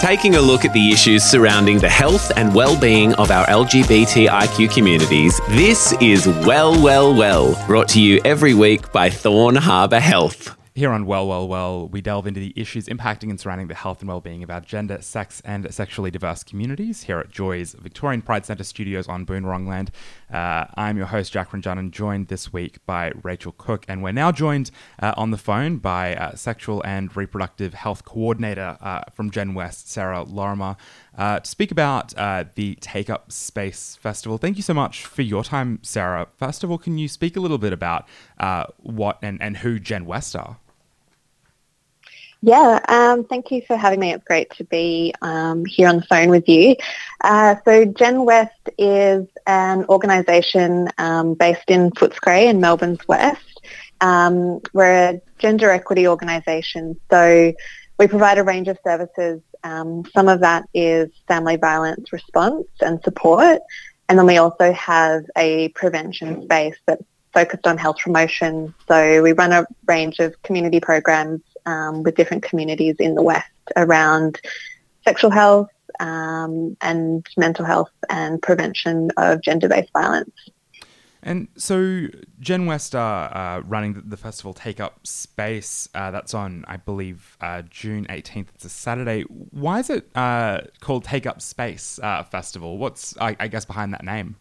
Taking 0.00 0.36
a 0.36 0.40
look 0.40 0.64
at 0.64 0.72
the 0.72 0.90
issues 0.92 1.22
surrounding 1.22 1.78
the 1.78 1.88
health 1.88 2.30
and 2.36 2.54
well-being 2.54 3.14
of 3.14 3.30
our 3.30 3.46
LGBTIQ 3.46 4.72
communities, 4.72 5.40
this 5.48 5.92
is 6.00 6.26
Well, 6.26 6.80
Well, 6.82 7.14
Well, 7.14 7.66
brought 7.66 7.88
to 7.88 8.00
you 8.00 8.20
every 8.24 8.54
week 8.54 8.92
by 8.92 9.10
Thorn 9.10 9.56
Harbour 9.56 10.00
Health. 10.00 10.54
Here 10.74 10.92
on 10.92 11.06
Well, 11.06 11.26
Well, 11.26 11.48
Well, 11.48 11.88
we 11.88 12.00
delve 12.00 12.26
into 12.26 12.40
the 12.40 12.52
issues 12.56 12.86
impacting 12.86 13.30
and 13.30 13.40
surrounding 13.40 13.66
the 13.68 13.74
health 13.74 14.00
and 14.00 14.08
well-being 14.08 14.42
of 14.42 14.50
our 14.50 14.60
gender, 14.60 15.02
sex, 15.02 15.42
and 15.44 15.72
sexually 15.74 16.10
diverse 16.10 16.44
communities 16.44 17.02
here 17.04 17.18
at 17.18 17.30
Joy's 17.30 17.72
Victorian 17.72 18.22
Pride 18.22 18.46
Centre 18.46 18.64
studios 18.64 19.08
on 19.08 19.26
Boonwurrung 19.26 19.66
land. 19.66 19.90
Uh, 20.32 20.66
I'm 20.74 20.98
your 20.98 21.06
host, 21.06 21.32
Jack 21.32 21.50
Ranjanen, 21.52 21.90
joined 21.90 22.28
this 22.28 22.52
week 22.52 22.84
by 22.84 23.12
Rachel 23.22 23.52
Cook, 23.56 23.86
and 23.88 24.02
we're 24.02 24.12
now 24.12 24.30
joined 24.30 24.70
uh, 25.00 25.14
on 25.16 25.30
the 25.30 25.38
phone 25.38 25.78
by 25.78 26.14
uh, 26.14 26.34
Sexual 26.34 26.82
and 26.84 27.14
Reproductive 27.16 27.72
Health 27.72 28.04
Coordinator 28.04 28.76
uh, 28.80 29.04
from 29.14 29.30
Gen 29.30 29.54
West, 29.54 29.90
Sarah 29.90 30.22
Lorimer, 30.22 30.76
uh, 31.16 31.40
to 31.40 31.48
speak 31.48 31.70
about 31.70 32.16
uh, 32.18 32.44
the 32.56 32.74
Take 32.76 33.08
Up 33.08 33.32
Space 33.32 33.96
Festival. 33.96 34.36
Thank 34.36 34.56
you 34.56 34.62
so 34.62 34.74
much 34.74 35.06
for 35.06 35.22
your 35.22 35.44
time, 35.44 35.78
Sarah. 35.82 36.28
First 36.36 36.62
of 36.62 36.70
all, 36.70 36.78
can 36.78 36.98
you 36.98 37.08
speak 37.08 37.36
a 37.36 37.40
little 37.40 37.58
bit 37.58 37.72
about 37.72 38.06
what 38.76 39.18
and, 39.22 39.40
and 39.40 39.58
who 39.58 39.78
Gen 39.78 40.04
West 40.04 40.36
are? 40.36 40.58
Yeah, 42.40 42.78
um, 42.88 43.24
thank 43.24 43.50
you 43.50 43.62
for 43.66 43.76
having 43.76 43.98
me. 43.98 44.12
It's 44.12 44.22
great 44.24 44.50
to 44.56 44.64
be 44.64 45.12
um, 45.22 45.64
here 45.64 45.88
on 45.88 45.96
the 45.96 46.02
phone 46.02 46.30
with 46.30 46.48
you. 46.48 46.76
Uh, 47.22 47.56
so 47.64 47.84
Gen 47.84 48.24
West 48.24 48.70
is 48.78 49.26
an 49.46 49.84
organisation 49.86 50.88
um, 50.98 51.34
based 51.34 51.68
in 51.68 51.90
Footscray 51.90 52.44
in 52.48 52.60
Melbourne's 52.60 53.06
West. 53.08 53.60
Um, 54.00 54.60
we're 54.72 55.10
a 55.10 55.20
gender 55.40 55.70
equity 55.70 56.06
organisation, 56.06 57.00
so 57.10 57.52
we 57.98 58.06
provide 58.06 58.38
a 58.38 58.44
range 58.44 58.68
of 58.68 58.78
services. 58.84 59.42
Um, 59.64 60.04
some 60.14 60.28
of 60.28 60.38
that 60.40 60.68
is 60.72 61.10
family 61.26 61.56
violence 61.56 62.12
response 62.12 62.68
and 62.80 63.02
support, 63.02 63.60
and 64.08 64.16
then 64.16 64.26
we 64.26 64.36
also 64.36 64.72
have 64.72 65.24
a 65.36 65.70
prevention 65.70 66.44
space 66.44 66.76
that's 66.86 67.02
focused 67.34 67.66
on 67.66 67.78
health 67.78 67.98
promotion. 67.98 68.72
So 68.86 69.22
we 69.22 69.32
run 69.32 69.52
a 69.52 69.66
range 69.86 70.18
of 70.20 70.40
community 70.42 70.80
programs 70.80 71.40
um, 71.68 72.02
with 72.02 72.14
different 72.14 72.42
communities 72.42 72.96
in 72.98 73.14
the 73.14 73.22
West 73.22 73.50
around 73.76 74.40
sexual 75.04 75.30
health 75.30 75.68
um, 76.00 76.76
and 76.80 77.26
mental 77.36 77.64
health 77.64 77.90
and 78.08 78.40
prevention 78.40 79.10
of 79.16 79.42
gender-based 79.42 79.92
violence. 79.92 80.32
And 81.22 81.48
so 81.56 82.06
Gen 82.38 82.66
West 82.66 82.94
are 82.94 83.36
uh, 83.36 83.60
running 83.60 83.94
the, 83.94 84.02
the, 84.02 84.16
festival 84.16 84.54
Take 84.54 84.78
Up 84.80 85.04
Space. 85.04 85.88
Uh, 85.92 86.12
that's 86.12 86.32
on, 86.32 86.64
I 86.68 86.76
believe, 86.76 87.36
uh, 87.40 87.62
June 87.68 88.06
18th. 88.08 88.46
It's 88.54 88.64
a 88.64 88.68
Saturday. 88.68 89.22
Why 89.22 89.80
is 89.80 89.90
it 89.90 90.08
uh, 90.14 90.60
called 90.80 91.04
Take 91.04 91.26
Up 91.26 91.42
Space 91.42 91.98
uh, 92.02 92.22
Festival? 92.22 92.78
What's, 92.78 93.18
I, 93.20 93.36
I, 93.40 93.48
guess, 93.48 93.64
behind 93.64 93.92
that 93.94 94.04
name? 94.04 94.36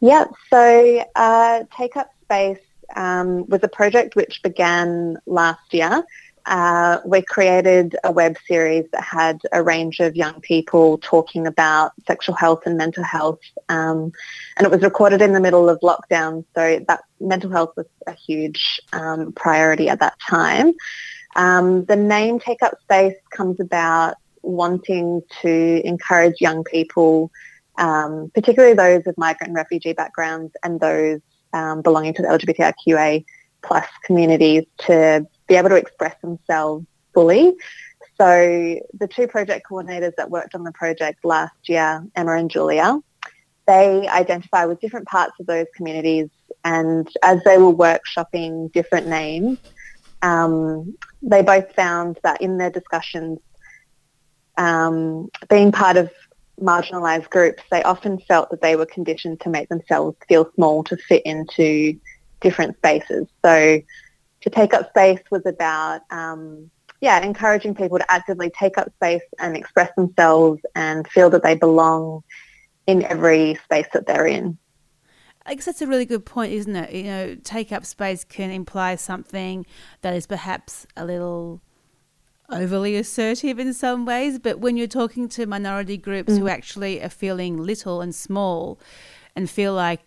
Yeah, 0.00 0.24
so 0.48 1.04
uh, 1.14 1.64
Take 1.76 1.96
Up 1.96 2.10
Space 2.22 2.58
um, 2.96 3.46
was 3.48 3.60
a 3.62 3.68
project 3.68 4.16
which 4.16 4.42
began 4.42 5.18
last 5.26 5.72
year. 5.72 6.04
Uh, 6.46 6.98
we 7.04 7.22
created 7.22 7.96
a 8.02 8.10
web 8.10 8.36
series 8.48 8.86
that 8.92 9.02
had 9.02 9.40
a 9.52 9.62
range 9.62 10.00
of 10.00 10.16
young 10.16 10.40
people 10.40 10.98
talking 10.98 11.46
about 11.46 11.92
sexual 12.06 12.34
health 12.34 12.62
and 12.66 12.76
mental 12.76 13.04
health. 13.04 13.40
Um, 13.68 14.12
and 14.56 14.66
it 14.66 14.70
was 14.70 14.82
recorded 14.82 15.20
in 15.20 15.32
the 15.32 15.40
middle 15.40 15.68
of 15.68 15.78
lockdown, 15.80 16.44
so 16.54 16.84
that 16.88 17.04
mental 17.20 17.50
health 17.50 17.72
was 17.76 17.86
a 18.06 18.14
huge 18.14 18.80
um, 18.92 19.32
priority 19.32 19.88
at 19.88 20.00
that 20.00 20.18
time. 20.18 20.72
Um, 21.36 21.84
the 21.84 21.96
name 21.96 22.40
Take 22.40 22.62
Up 22.62 22.80
Space 22.80 23.16
comes 23.30 23.60
about 23.60 24.16
wanting 24.42 25.22
to 25.42 25.86
encourage 25.86 26.40
young 26.40 26.64
people, 26.64 27.30
um, 27.78 28.30
particularly 28.34 28.74
those 28.74 29.02
with 29.04 29.16
migrant 29.18 29.48
and 29.48 29.56
refugee 29.56 29.92
backgrounds 29.92 30.52
and 30.64 30.80
those 30.80 31.20
um, 31.52 31.82
belonging 31.82 32.14
to 32.14 32.22
the 32.22 32.28
LGBTIQA 32.28 33.24
plus 33.62 33.86
communities 34.04 34.64
to 34.78 35.26
be 35.48 35.56
able 35.56 35.68
to 35.68 35.76
express 35.76 36.14
themselves 36.22 36.86
fully. 37.12 37.54
So 38.18 38.78
the 38.98 39.08
two 39.08 39.26
project 39.26 39.66
coordinators 39.70 40.14
that 40.16 40.30
worked 40.30 40.54
on 40.54 40.62
the 40.62 40.72
project 40.72 41.24
last 41.24 41.68
year, 41.68 42.04
Emma 42.14 42.32
and 42.32 42.50
Julia, 42.50 42.98
they 43.66 44.06
identify 44.08 44.66
with 44.66 44.80
different 44.80 45.06
parts 45.06 45.32
of 45.40 45.46
those 45.46 45.66
communities 45.74 46.28
and 46.64 47.08
as 47.22 47.42
they 47.44 47.58
were 47.58 47.72
workshopping 47.72 48.72
different 48.72 49.06
names, 49.06 49.58
um, 50.22 50.96
they 51.22 51.42
both 51.42 51.72
found 51.74 52.18
that 52.22 52.42
in 52.42 52.58
their 52.58 52.70
discussions, 52.70 53.38
um, 54.58 55.30
being 55.48 55.72
part 55.72 55.96
of 55.96 56.10
marginalised 56.60 57.30
groups, 57.30 57.62
they 57.70 57.82
often 57.82 58.18
felt 58.18 58.50
that 58.50 58.62
they 58.62 58.76
were 58.76 58.86
conditioned 58.86 59.40
to 59.40 59.48
make 59.48 59.68
themselves 59.68 60.16
feel 60.28 60.50
small 60.54 60.84
to 60.84 60.96
fit 60.96 61.22
into 61.24 61.98
different 62.40 62.76
spaces. 62.76 63.26
So 63.44 63.80
to 64.42 64.50
take 64.50 64.74
up 64.74 64.88
space 64.90 65.20
was 65.30 65.42
about, 65.46 66.02
um, 66.10 66.70
yeah, 67.00 67.22
encouraging 67.22 67.74
people 67.74 67.98
to 67.98 68.10
actively 68.10 68.50
take 68.50 68.78
up 68.78 68.92
space 68.94 69.22
and 69.38 69.56
express 69.56 69.90
themselves 69.96 70.60
and 70.74 71.06
feel 71.08 71.30
that 71.30 71.42
they 71.42 71.54
belong 71.54 72.22
in 72.86 73.04
every 73.04 73.58
space 73.64 73.86
that 73.92 74.06
they're 74.06 74.26
in. 74.26 74.58
I 75.46 75.54
guess 75.54 75.64
that's 75.64 75.82
a 75.82 75.86
really 75.86 76.04
good 76.04 76.26
point, 76.26 76.52
isn't 76.52 76.76
it? 76.76 76.92
You 76.92 77.04
know, 77.04 77.34
take 77.42 77.72
up 77.72 77.86
space 77.86 78.24
can 78.24 78.50
imply 78.50 78.96
something 78.96 79.66
that 80.02 80.14
is 80.14 80.26
perhaps 80.26 80.86
a 80.96 81.04
little 81.04 81.60
overly 82.52 82.96
assertive 82.96 83.58
in 83.58 83.72
some 83.72 84.04
ways, 84.04 84.38
but 84.38 84.58
when 84.58 84.76
you're 84.76 84.86
talking 84.86 85.28
to 85.30 85.46
minority 85.46 85.96
groups 85.96 86.32
mm. 86.32 86.38
who 86.38 86.48
actually 86.48 87.02
are 87.02 87.08
feeling 87.08 87.56
little 87.56 88.00
and 88.00 88.14
small 88.14 88.78
and 89.36 89.48
feel 89.48 89.74
like 89.74 90.00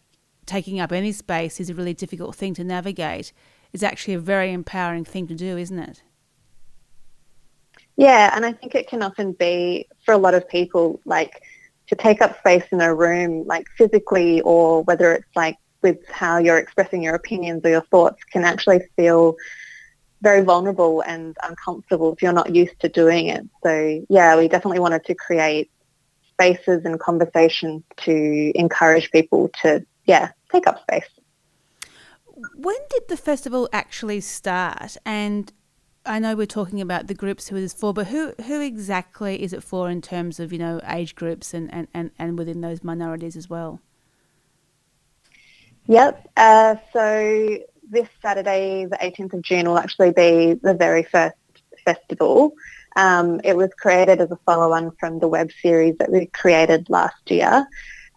taking 0.45 0.79
up 0.79 0.91
any 0.91 1.11
space 1.11 1.59
is 1.59 1.69
a 1.69 1.73
really 1.73 1.93
difficult 1.93 2.35
thing 2.35 2.53
to 2.53 2.63
navigate, 2.63 3.31
is 3.71 3.83
actually 3.83 4.13
a 4.13 4.19
very 4.19 4.51
empowering 4.51 5.05
thing 5.05 5.27
to 5.27 5.35
do, 5.35 5.57
isn't 5.57 5.79
it? 5.79 6.03
Yeah, 7.95 8.31
and 8.35 8.45
I 8.45 8.53
think 8.53 8.75
it 8.75 8.87
can 8.87 9.03
often 9.03 9.33
be 9.33 9.87
for 10.05 10.13
a 10.13 10.17
lot 10.17 10.33
of 10.33 10.47
people 10.47 10.99
like 11.05 11.43
to 11.87 11.95
take 11.95 12.21
up 12.21 12.37
space 12.39 12.63
in 12.71 12.81
a 12.81 12.93
room, 12.93 13.45
like 13.45 13.67
physically, 13.77 14.41
or 14.41 14.83
whether 14.83 15.13
it's 15.13 15.35
like 15.35 15.57
with 15.81 15.99
how 16.09 16.37
you're 16.37 16.57
expressing 16.57 17.03
your 17.03 17.13
opinions 17.13 17.61
or 17.63 17.69
your 17.69 17.83
thoughts, 17.83 18.23
can 18.31 18.43
actually 18.43 18.79
feel 18.95 19.35
very 20.23 20.41
vulnerable 20.41 21.01
and 21.01 21.35
uncomfortable 21.43 22.13
if 22.13 22.21
you're 22.21 22.33
not 22.33 22.55
used 22.55 22.79
to 22.79 22.89
doing 22.89 23.27
it. 23.27 23.43
So 23.61 24.03
yeah, 24.09 24.37
we 24.37 24.47
definitely 24.47 24.79
wanted 24.79 25.03
to 25.05 25.13
create 25.13 25.69
spaces 26.31 26.85
and 26.85 26.99
conversations 26.99 27.83
to 27.97 28.51
encourage 28.55 29.11
people 29.11 29.51
to, 29.61 29.85
yeah, 30.05 30.31
take 30.51 30.65
up 30.65 30.81
space. 30.81 31.09
When 32.55 32.77
did 32.89 33.03
the 33.09 33.17
festival 33.17 33.69
actually 33.71 34.21
start? 34.21 34.97
And 35.05 35.51
I 36.05 36.19
know 36.19 36.35
we're 36.35 36.47
talking 36.47 36.81
about 36.81 37.07
the 37.07 37.13
groups 37.13 37.49
who 37.49 37.57
it 37.57 37.63
is 37.63 37.73
for, 37.73 37.93
but 37.93 38.07
who, 38.07 38.33
who 38.47 38.61
exactly 38.61 39.43
is 39.43 39.53
it 39.53 39.61
for 39.61 39.89
in 39.89 40.01
terms 40.01 40.39
of, 40.39 40.51
you 40.53 40.59
know, 40.59 40.79
age 40.87 41.15
groups 41.15 41.53
and, 41.53 41.71
and, 41.73 41.87
and, 41.93 42.11
and 42.17 42.37
within 42.39 42.61
those 42.61 42.83
minorities 42.83 43.35
as 43.35 43.49
well? 43.49 43.81
Yep. 45.87 46.29
Uh, 46.37 46.75
so 46.93 47.59
this 47.89 48.07
Saturday, 48.21 48.85
the 48.85 48.97
18th 48.97 49.33
of 49.33 49.41
June, 49.41 49.67
will 49.67 49.77
actually 49.77 50.11
be 50.11 50.53
the 50.53 50.73
very 50.73 51.03
first 51.03 51.35
festival. 51.85 52.53
Um, 52.95 53.41
it 53.43 53.55
was 53.57 53.69
created 53.77 54.21
as 54.21 54.31
a 54.31 54.37
follow-on 54.45 54.91
from 54.99 55.19
the 55.19 55.27
web 55.27 55.49
series 55.61 55.97
that 55.97 56.11
we 56.11 56.27
created 56.27 56.89
last 56.89 57.29
year. 57.29 57.65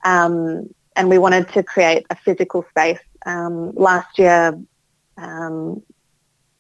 Um, 0.05 0.69
and 0.95 1.09
we 1.09 1.19
wanted 1.19 1.49
to 1.51 1.63
create 1.63 2.07
a 2.11 2.17
physical 2.17 2.65
space. 2.71 3.01
Um, 3.25 3.75
last 3.75 4.19
year, 4.19 4.59
um, 5.17 5.83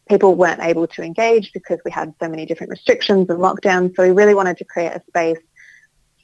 people 0.08 0.34
weren't 0.34 0.62
able 0.62 0.86
to 0.86 1.02
engage 1.02 1.52
because 1.52 1.78
we 1.84 1.90
had 1.90 2.14
so 2.20 2.28
many 2.28 2.46
different 2.46 2.70
restrictions 2.70 3.28
and 3.28 3.38
lockdowns. 3.38 3.94
So 3.96 4.02
we 4.02 4.10
really 4.10 4.34
wanted 4.34 4.58
to 4.58 4.64
create 4.64 4.92
a 4.92 5.02
space 5.08 5.38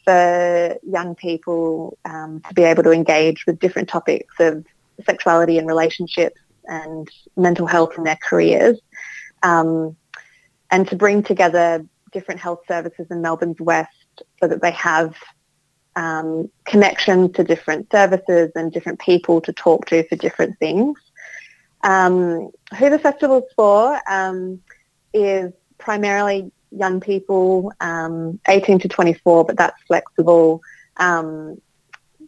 for 0.04 0.76
young 0.82 1.14
people 1.14 1.96
um, 2.04 2.40
to 2.48 2.54
be 2.54 2.62
able 2.64 2.82
to 2.82 2.90
engage 2.90 3.46
with 3.46 3.58
different 3.58 3.88
topics 3.88 4.34
of 4.40 4.64
sexuality 5.04 5.58
and 5.58 5.66
relationships 5.66 6.40
and 6.66 7.08
mental 7.36 7.66
health 7.66 7.92
in 7.98 8.04
their 8.04 8.18
careers. 8.22 8.78
um, 9.42 9.96
and 10.70 10.88
to 10.88 10.96
bring 10.96 11.22
together 11.22 11.84
different 12.12 12.40
health 12.40 12.60
services 12.66 13.06
in 13.10 13.20
Melbourne's 13.22 13.60
West 13.60 14.22
so 14.40 14.48
that 14.48 14.62
they 14.62 14.70
have 14.72 15.14
um, 15.96 16.50
connection 16.64 17.32
to 17.34 17.44
different 17.44 17.90
services 17.92 18.50
and 18.54 18.72
different 18.72 18.98
people 18.98 19.40
to 19.42 19.52
talk 19.52 19.86
to 19.86 20.02
for 20.08 20.16
different 20.16 20.58
things. 20.58 20.98
Um, 21.84 22.50
who 22.78 22.90
the 22.90 22.98
festival's 22.98 23.50
for 23.56 24.00
um, 24.08 24.62
is 25.12 25.52
primarily 25.78 26.50
young 26.70 27.00
people, 27.00 27.72
um, 27.80 28.40
18 28.48 28.78
to 28.80 28.88
24, 28.88 29.44
but 29.44 29.56
that's 29.56 29.80
flexible, 29.86 30.62
um, 30.96 31.60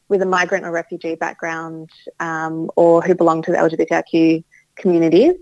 with 0.08 0.22
a 0.22 0.26
migrant 0.26 0.64
or 0.64 0.70
refugee 0.70 1.14
background 1.14 1.90
um, 2.20 2.70
or 2.76 3.02
who 3.02 3.14
belong 3.14 3.42
to 3.42 3.50
the 3.50 3.56
LGBTIQ 3.56 4.44
communities. 4.76 5.34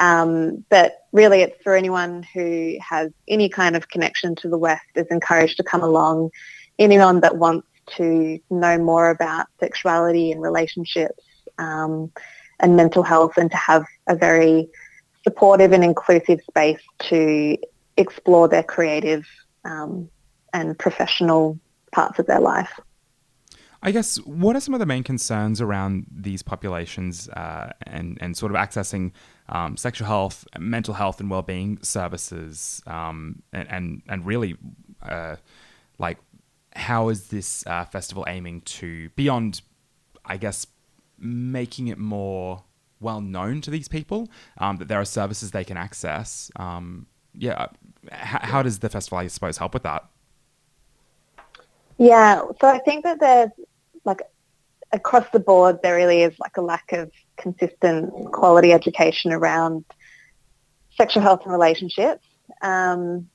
Um, 0.00 0.64
but 0.68 1.06
really 1.12 1.40
it's 1.42 1.60
for 1.62 1.74
anyone 1.74 2.22
who 2.34 2.76
has 2.80 3.10
any 3.26 3.48
kind 3.48 3.74
of 3.74 3.88
connection 3.88 4.36
to 4.36 4.48
the 4.48 4.58
West 4.58 4.86
is 4.94 5.06
encouraged 5.10 5.56
to 5.56 5.64
come 5.64 5.82
along. 5.82 6.30
Anyone 6.78 7.20
that 7.20 7.36
wants 7.36 7.66
to 7.96 8.38
know 8.50 8.78
more 8.78 9.10
about 9.10 9.46
sexuality 9.58 10.30
and 10.30 10.40
relationships 10.40 11.24
um, 11.58 12.12
and 12.60 12.76
mental 12.76 13.02
health 13.02 13.36
and 13.36 13.50
to 13.50 13.56
have 13.56 13.84
a 14.06 14.14
very 14.14 14.68
supportive 15.24 15.72
and 15.72 15.82
inclusive 15.82 16.40
space 16.48 16.80
to 17.00 17.56
explore 17.96 18.48
their 18.48 18.62
creative 18.62 19.26
um, 19.64 20.08
and 20.52 20.78
professional 20.78 21.58
parts 21.92 22.18
of 22.18 22.26
their 22.26 22.40
life. 22.40 22.80
I 23.82 23.92
guess 23.92 24.16
what 24.18 24.56
are 24.56 24.60
some 24.60 24.74
of 24.74 24.80
the 24.80 24.86
main 24.86 25.04
concerns 25.04 25.60
around 25.60 26.06
these 26.10 26.42
populations 26.42 27.28
uh, 27.28 27.72
and 27.82 28.18
and 28.20 28.36
sort 28.36 28.50
of 28.50 28.58
accessing 28.58 29.12
um, 29.48 29.76
sexual 29.76 30.06
health, 30.06 30.46
mental 30.58 30.94
health, 30.94 31.20
and 31.20 31.30
well-being 31.30 31.78
services, 31.82 32.82
um, 32.86 33.42
and, 33.52 33.68
and, 33.70 34.02
and 34.08 34.26
really, 34.26 34.56
uh, 35.02 35.36
like, 35.98 36.18
how 36.76 37.08
is 37.08 37.28
this 37.28 37.66
uh, 37.66 37.84
festival 37.84 38.24
aiming 38.28 38.60
to 38.62 39.08
beyond, 39.10 39.62
I 40.24 40.36
guess, 40.36 40.66
making 41.18 41.88
it 41.88 41.98
more 41.98 42.62
well 43.00 43.20
known 43.20 43.60
to 43.62 43.70
these 43.70 43.88
people 43.88 44.28
um, 44.58 44.76
that 44.76 44.88
there 44.88 45.00
are 45.00 45.04
services 45.04 45.50
they 45.52 45.64
can 45.64 45.76
access? 45.76 46.50
Um, 46.56 47.06
yeah, 47.32 47.68
h- 48.12 48.42
how 48.42 48.62
does 48.62 48.80
the 48.80 48.90
festival, 48.90 49.18
I 49.18 49.28
suppose, 49.28 49.56
help 49.56 49.72
with 49.72 49.84
that? 49.84 50.04
Yeah, 51.96 52.42
so 52.60 52.68
I 52.68 52.78
think 52.80 53.02
that 53.04 53.18
there's 53.18 53.50
like 54.04 54.22
across 54.92 55.26
the 55.32 55.40
board, 55.40 55.80
there 55.82 55.96
really 55.96 56.22
is 56.22 56.34
like 56.38 56.56
a 56.56 56.62
lack 56.62 56.92
of 56.92 57.10
consistent 57.36 58.32
quality 58.32 58.72
education 58.72 59.32
around 59.32 59.84
sexual 60.96 61.22
health 61.22 61.42
and 61.44 61.52
relationships. 61.52 62.26
Um, 62.62 63.28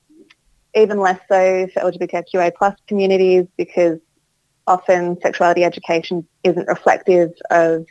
even 0.74 0.98
less 0.98 1.20
so 1.28 1.68
for 1.72 1.80
LGBTQA 1.80 2.54
plus 2.56 2.74
communities 2.88 3.46
because 3.56 3.98
often 4.66 5.20
sexuality 5.20 5.62
education 5.64 6.26
isn't 6.42 6.66
reflective 6.66 7.30
of 7.50 7.86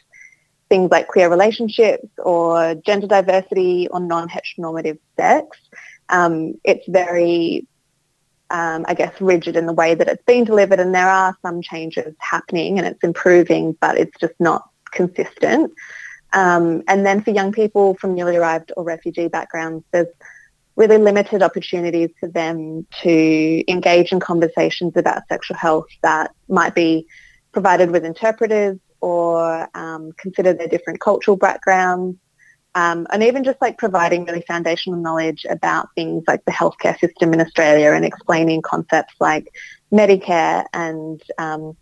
things 0.69 0.91
like 0.91 1.07
queer 1.07 1.29
relationships 1.29 2.07
or 2.17 2.75
gender 2.75 3.07
diversity 3.07 3.87
or 3.89 3.99
non-heteronormative 3.99 4.97
sex. 5.15 5.57
Um, 6.09 6.55
it's 6.63 6.85
very 6.87 7.67
um, 8.49 8.85
I 8.87 8.93
guess, 8.93 9.19
rigid 9.19 9.55
in 9.55 9.65
the 9.65 9.73
way 9.73 9.95
that 9.95 10.07
it's 10.07 10.23
been 10.23 10.43
delivered. 10.43 10.79
And 10.79 10.93
there 10.93 11.09
are 11.09 11.35
some 11.41 11.61
changes 11.61 12.15
happening 12.19 12.77
and 12.77 12.87
it's 12.87 13.03
improving, 13.03 13.75
but 13.79 13.97
it's 13.97 14.17
just 14.19 14.35
not 14.39 14.69
consistent. 14.91 15.73
Um, 16.33 16.83
and 16.87 17.05
then 17.05 17.23
for 17.23 17.31
young 17.31 17.51
people 17.51 17.95
from 17.95 18.15
newly 18.15 18.37
arrived 18.37 18.71
or 18.75 18.83
refugee 18.83 19.27
backgrounds, 19.27 19.85
there's 19.91 20.07
really 20.75 20.97
limited 20.97 21.43
opportunities 21.43 22.09
for 22.19 22.27
them 22.27 22.85
to 23.01 23.71
engage 23.71 24.11
in 24.11 24.19
conversations 24.19 24.93
about 24.95 25.21
sexual 25.29 25.57
health 25.57 25.85
that 26.01 26.31
might 26.47 26.73
be 26.73 27.05
provided 27.51 27.91
with 27.91 28.03
interpreters 28.03 28.79
or 28.99 29.67
um, 29.75 30.11
consider 30.17 30.53
their 30.53 30.67
different 30.67 30.99
cultural 30.99 31.37
backgrounds 31.37 32.17
um, 32.75 33.05
and 33.11 33.23
even 33.23 33.43
just 33.43 33.61
like 33.61 33.77
providing 33.77 34.25
really 34.25 34.43
foundational 34.47 34.99
knowledge 34.99 35.45
about 35.49 35.89
things 35.95 36.23
like 36.27 36.43
the 36.45 36.51
healthcare 36.51 36.97
system 36.99 37.33
in 37.33 37.41
Australia 37.41 37.91
and 37.91 38.03
explaining 38.03 38.61
concepts 38.61 39.13
like 39.19 39.53
Medicare 39.91 40.65
and 40.73 41.21
um, 41.37 41.77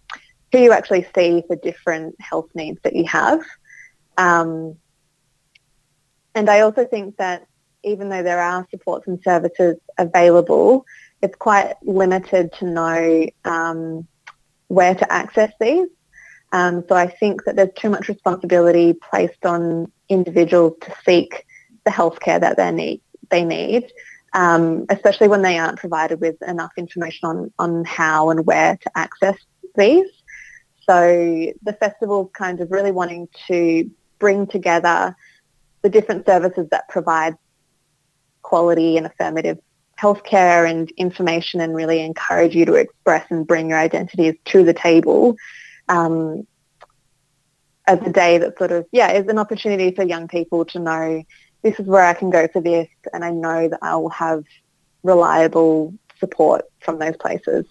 who 0.51 0.59
you 0.59 0.71
actually 0.73 1.07
see 1.15 1.43
for 1.47 1.55
different 1.55 2.15
health 2.19 2.49
needs 2.55 2.79
that 2.83 2.95
you 2.95 3.05
have. 3.05 3.41
Um, 4.17 4.75
and 6.35 6.49
I 6.49 6.61
also 6.61 6.85
think 6.85 7.17
that 7.17 7.47
even 7.83 8.09
though 8.09 8.23
there 8.23 8.41
are 8.41 8.67
supports 8.69 9.07
and 9.07 9.21
services 9.23 9.77
available, 9.97 10.85
it's 11.21 11.35
quite 11.35 11.75
limited 11.83 12.51
to 12.53 12.65
know 12.65 13.27
um, 13.45 14.07
where 14.67 14.95
to 14.95 15.11
access 15.11 15.51
these. 15.59 15.87
Um, 16.51 16.83
so 16.87 16.95
I 16.95 17.07
think 17.07 17.45
that 17.45 17.55
there's 17.55 17.73
too 17.75 17.89
much 17.89 18.07
responsibility 18.07 18.93
placed 18.93 19.45
on 19.45 19.91
individuals 20.09 20.73
to 20.81 20.93
seek 21.05 21.45
the 21.85 21.91
healthcare 21.91 22.39
that 22.39 22.57
they 22.57 22.71
need. 22.71 23.01
They 23.29 23.45
need, 23.45 23.91
um, 24.33 24.85
especially 24.89 25.29
when 25.29 25.41
they 25.41 25.57
aren't 25.57 25.79
provided 25.79 26.19
with 26.19 26.41
enough 26.41 26.71
information 26.77 27.29
on 27.29 27.53
on 27.57 27.85
how 27.85 28.29
and 28.29 28.45
where 28.45 28.77
to 28.77 28.97
access 28.97 29.37
these. 29.75 30.09
So 30.85 31.53
the 31.63 31.73
festival 31.73 32.27
kind 32.33 32.59
of 32.59 32.71
really 32.71 32.91
wanting 32.91 33.29
to 33.47 33.89
bring 34.19 34.47
together 34.47 35.15
the 35.81 35.89
different 35.89 36.25
services 36.25 36.67
that 36.71 36.89
provide 36.89 37.37
quality 38.41 38.97
and 38.97 39.05
affirmative 39.05 39.59
healthcare 39.99 40.69
and 40.69 40.91
information 40.97 41.61
and 41.61 41.75
really 41.75 42.01
encourage 42.01 42.55
you 42.55 42.65
to 42.65 42.73
express 42.73 43.25
and 43.29 43.45
bring 43.45 43.69
your 43.69 43.77
identities 43.77 44.33
to 44.45 44.63
the 44.63 44.73
table 44.73 45.35
um, 45.89 46.45
as 47.87 47.99
a 48.01 48.11
day 48.11 48.37
that 48.37 48.57
sort 48.57 48.71
of, 48.71 48.85
yeah, 48.91 49.11
is 49.11 49.27
an 49.27 49.37
opportunity 49.37 49.93
for 49.95 50.03
young 50.03 50.27
people 50.27 50.65
to 50.65 50.79
know 50.79 51.23
this 51.61 51.79
is 51.79 51.85
where 51.85 52.03
I 52.03 52.13
can 52.13 52.29
go 52.29 52.47
for 52.47 52.61
this 52.61 52.87
and 53.13 53.23
I 53.23 53.31
know 53.31 53.67
that 53.67 53.79
I 53.81 53.95
will 53.95 54.09
have 54.09 54.43
reliable 55.03 55.93
support 56.19 56.65
from 56.79 56.99
those 56.99 57.17
places. 57.17 57.65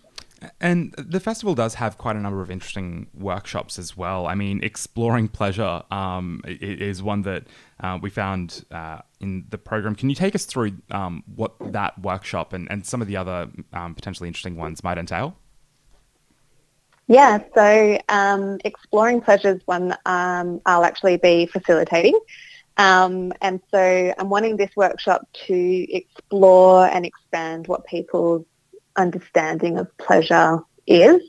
And 0.61 0.95
the 0.97 1.21
festival 1.21 1.55
does 1.55 1.75
have 1.75 1.99
quite 1.99 2.17
a 2.17 2.19
number 2.19 2.41
of 2.41 2.51
interesting 2.51 3.09
workshops 3.13 3.79
as 3.79 3.97
well. 3.97 4.27
I 4.27 4.35
mean, 4.35 4.63
exploring 4.63 5.29
pleasure 5.29 5.83
um, 5.91 6.41
is 6.47 7.03
one 7.03 7.23
that 7.23 7.45
uh, 7.81 7.99
we 8.01 8.09
found 8.09 8.65
uh, 8.71 9.01
in 9.21 9.45
the 9.51 9.59
program. 9.59 9.95
Can 9.95 10.09
you 10.09 10.15
take 10.15 10.35
us 10.35 10.47
through 10.47 10.73
um, 10.91 11.25
what 11.35 11.53
that 11.61 11.99
workshop 12.01 12.55
and, 12.55 12.71
and 12.71 12.87
some 12.87 13.03
of 13.03 13.09
the 13.09 13.19
other 13.19 13.51
um, 13.75 13.95
potentially 13.95 14.29
interesting 14.29 14.57
ones 14.57 14.83
might 14.83 14.97
entail? 14.97 15.37
Yeah, 17.11 17.41
so 17.57 17.99
um, 18.09 18.59
Exploring 18.65 19.21
Pleasure 19.21 19.57
is 19.57 19.61
one 19.65 19.97
um, 20.07 20.61
I'll 20.65 20.85
actually 20.85 21.17
be 21.17 21.47
facilitating. 21.47 22.17
Um, 22.77 23.33
and 23.43 23.61
so 23.73 24.15
I'm 24.17 24.31
wanting 24.31 24.57
this 24.57 24.71
workshop 24.77 25.27
to 25.49 25.93
explore 25.93 26.87
and 26.87 27.05
expand 27.05 27.67
what 27.67 27.85
people's 27.85 28.47
understanding 28.95 29.77
of 29.77 29.89
pleasure 29.99 30.61
is 30.87 31.21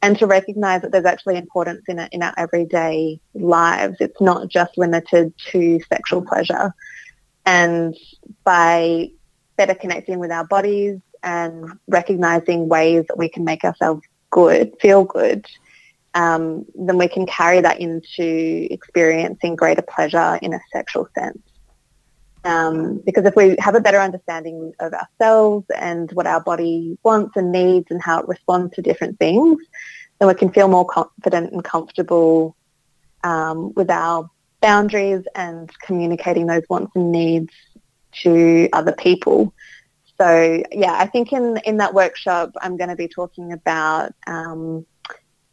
and 0.00 0.18
to 0.20 0.26
recognize 0.26 0.80
that 0.80 0.90
there's 0.90 1.04
actually 1.04 1.36
importance 1.36 1.82
in 1.86 1.98
it 1.98 2.08
in 2.12 2.22
our 2.22 2.32
everyday 2.38 3.20
lives. 3.34 3.98
It's 4.00 4.22
not 4.22 4.48
just 4.48 4.78
limited 4.78 5.34
to 5.50 5.80
sexual 5.92 6.22
pleasure. 6.22 6.72
And 7.44 7.94
by 8.42 9.10
better 9.58 9.74
connecting 9.74 10.18
with 10.18 10.30
our 10.30 10.46
bodies 10.46 10.98
and 11.22 11.78
recognizing 11.88 12.70
ways 12.70 13.04
that 13.08 13.18
we 13.18 13.28
can 13.28 13.44
make 13.44 13.64
ourselves 13.64 14.00
good, 14.30 14.72
feel 14.80 15.04
good, 15.04 15.46
um, 16.14 16.66
then 16.74 16.98
we 16.98 17.08
can 17.08 17.26
carry 17.26 17.60
that 17.60 17.80
into 17.80 18.66
experiencing 18.70 19.56
greater 19.56 19.82
pleasure 19.82 20.38
in 20.42 20.52
a 20.52 20.60
sexual 20.72 21.08
sense. 21.16 21.38
Um, 22.42 23.02
because 23.04 23.26
if 23.26 23.36
we 23.36 23.56
have 23.58 23.74
a 23.74 23.80
better 23.80 23.98
understanding 23.98 24.72
of 24.80 24.94
ourselves 24.94 25.66
and 25.76 26.10
what 26.12 26.26
our 26.26 26.40
body 26.40 26.98
wants 27.02 27.36
and 27.36 27.52
needs 27.52 27.88
and 27.90 28.02
how 28.02 28.20
it 28.20 28.28
responds 28.28 28.74
to 28.76 28.82
different 28.82 29.18
things, 29.18 29.58
then 30.18 30.28
we 30.28 30.34
can 30.34 30.50
feel 30.50 30.68
more 30.68 30.86
confident 30.86 31.52
and 31.52 31.62
comfortable 31.62 32.56
um, 33.24 33.74
with 33.74 33.90
our 33.90 34.30
boundaries 34.60 35.24
and 35.34 35.70
communicating 35.80 36.46
those 36.46 36.62
wants 36.68 36.92
and 36.94 37.12
needs 37.12 37.52
to 38.22 38.68
other 38.72 38.92
people 38.92 39.52
so 40.20 40.62
yeah, 40.70 40.92
I 40.92 41.06
think 41.06 41.32
in 41.32 41.56
in 41.64 41.78
that 41.78 41.94
workshop, 41.94 42.52
I'm 42.60 42.76
going 42.76 42.90
to 42.90 42.96
be 42.96 43.08
talking 43.08 43.52
about 43.52 44.12
um, 44.26 44.84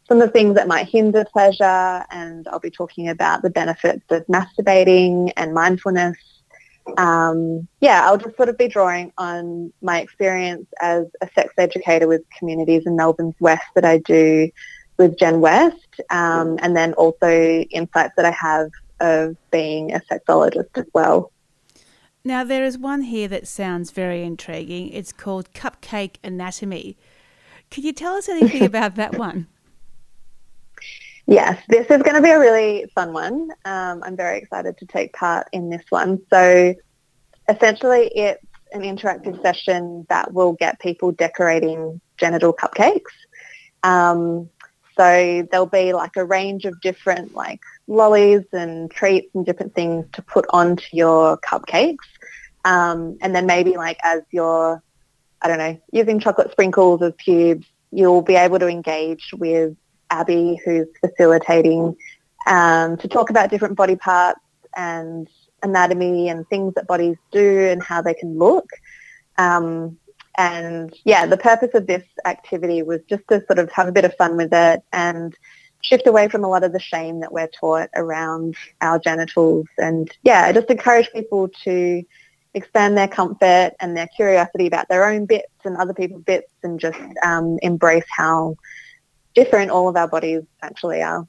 some 0.06 0.20
of 0.20 0.28
the 0.28 0.32
things 0.32 0.56
that 0.56 0.68
might 0.68 0.88
hinder 0.88 1.24
pleasure, 1.24 2.04
and 2.10 2.46
I'll 2.48 2.60
be 2.60 2.70
talking 2.70 3.08
about 3.08 3.40
the 3.40 3.48
benefits 3.48 4.04
of 4.10 4.26
masturbating 4.26 5.32
and 5.38 5.54
mindfulness. 5.54 6.18
Um, 6.98 7.66
yeah, 7.80 8.02
I'll 8.04 8.18
just 8.18 8.36
sort 8.36 8.50
of 8.50 8.58
be 8.58 8.68
drawing 8.68 9.12
on 9.16 9.72
my 9.80 10.00
experience 10.00 10.66
as 10.80 11.06
a 11.22 11.28
sex 11.34 11.54
educator 11.56 12.06
with 12.06 12.22
communities 12.38 12.82
in 12.84 12.94
Melbourne's 12.94 13.36
West 13.40 13.64
that 13.74 13.86
I 13.86 13.98
do 13.98 14.50
with 14.98 15.18
Gen 15.18 15.40
West, 15.40 16.00
um, 16.10 16.58
and 16.60 16.76
then 16.76 16.92
also 16.94 17.30
insights 17.70 18.14
that 18.16 18.26
I 18.26 18.32
have 18.32 18.70
of 19.00 19.36
being 19.50 19.94
a 19.94 20.00
sexologist 20.10 20.70
as 20.74 20.86
well. 20.92 21.32
Now, 22.28 22.44
there 22.44 22.62
is 22.62 22.76
one 22.76 23.00
here 23.00 23.26
that 23.28 23.48
sounds 23.48 23.90
very 23.90 24.22
intriguing. 24.22 24.90
It's 24.90 25.12
called 25.12 25.50
Cupcake 25.54 26.16
Anatomy. 26.22 26.98
Could 27.70 27.84
you 27.84 27.94
tell 27.94 28.16
us 28.16 28.28
anything 28.28 28.64
about 28.66 28.96
that 28.96 29.16
one? 29.16 29.46
Yes, 31.26 31.58
this 31.70 31.86
is 31.86 32.02
going 32.02 32.16
to 32.16 32.20
be 32.20 32.28
a 32.28 32.38
really 32.38 32.84
fun 32.94 33.14
one. 33.14 33.48
Um, 33.64 34.02
I'm 34.02 34.14
very 34.14 34.36
excited 34.36 34.76
to 34.76 34.84
take 34.84 35.14
part 35.14 35.48
in 35.54 35.70
this 35.70 35.84
one. 35.88 36.20
So 36.28 36.74
essentially 37.48 38.10
it's 38.14 38.44
an 38.72 38.82
interactive 38.82 39.40
session 39.40 40.04
that 40.10 40.34
will 40.34 40.52
get 40.52 40.78
people 40.80 41.12
decorating 41.12 41.98
genital 42.18 42.52
cupcakes. 42.52 43.00
Um, 43.84 44.50
so 44.98 45.46
there'll 45.50 45.64
be 45.64 45.94
like 45.94 46.16
a 46.16 46.24
range 46.26 46.64
of 46.66 46.78
different 46.82 47.34
like 47.34 47.60
lollies 47.86 48.44
and 48.52 48.90
treats 48.90 49.34
and 49.34 49.46
different 49.46 49.74
things 49.74 50.04
to 50.12 50.20
put 50.20 50.44
onto 50.50 50.84
your 50.92 51.38
cupcakes. 51.38 51.96
Um, 52.64 53.18
and 53.20 53.34
then 53.34 53.46
maybe 53.46 53.76
like 53.76 53.98
as 54.02 54.22
you're, 54.30 54.82
I 55.40 55.48
don't 55.48 55.58
know, 55.58 55.80
using 55.92 56.20
chocolate 56.20 56.50
sprinkles 56.52 57.02
as 57.02 57.12
cubes, 57.16 57.66
you'll 57.90 58.22
be 58.22 58.34
able 58.34 58.58
to 58.58 58.66
engage 58.66 59.32
with 59.36 59.76
Abby, 60.10 60.60
who's 60.64 60.88
facilitating, 61.00 61.96
um, 62.46 62.96
to 62.98 63.08
talk 63.08 63.30
about 63.30 63.50
different 63.50 63.76
body 63.76 63.96
parts 63.96 64.40
and 64.76 65.28
anatomy 65.62 66.28
and 66.28 66.48
things 66.48 66.74
that 66.74 66.86
bodies 66.86 67.16
do 67.30 67.68
and 67.68 67.82
how 67.82 68.02
they 68.02 68.14
can 68.14 68.38
look. 68.38 68.68
Um, 69.36 69.98
and 70.36 70.94
yeah, 71.04 71.26
the 71.26 71.36
purpose 71.36 71.70
of 71.74 71.86
this 71.86 72.04
activity 72.24 72.82
was 72.82 73.00
just 73.08 73.26
to 73.28 73.44
sort 73.46 73.58
of 73.58 73.70
have 73.72 73.88
a 73.88 73.92
bit 73.92 74.04
of 74.04 74.14
fun 74.14 74.36
with 74.36 74.52
it 74.52 74.82
and 74.92 75.36
shift 75.80 76.06
away 76.06 76.28
from 76.28 76.44
a 76.44 76.48
lot 76.48 76.64
of 76.64 76.72
the 76.72 76.80
shame 76.80 77.20
that 77.20 77.32
we're 77.32 77.48
taught 77.48 77.88
around 77.94 78.56
our 78.80 78.98
genitals. 78.98 79.66
And 79.78 80.10
yeah, 80.22 80.50
just 80.52 80.70
encourage 80.70 81.10
people 81.12 81.48
to 81.64 82.02
expand 82.58 82.96
their 82.96 83.08
comfort 83.08 83.72
and 83.80 83.96
their 83.96 84.08
curiosity 84.08 84.66
about 84.66 84.88
their 84.88 85.04
own 85.04 85.26
bits 85.26 85.52
and 85.64 85.76
other 85.76 85.94
people's 85.94 86.22
bits 86.22 86.52
and 86.62 86.78
just 86.78 86.98
um, 87.22 87.58
embrace 87.62 88.04
how 88.14 88.56
different 89.34 89.70
all 89.70 89.88
of 89.88 89.96
our 89.96 90.08
bodies 90.08 90.42
actually 90.62 91.02
are. 91.02 91.26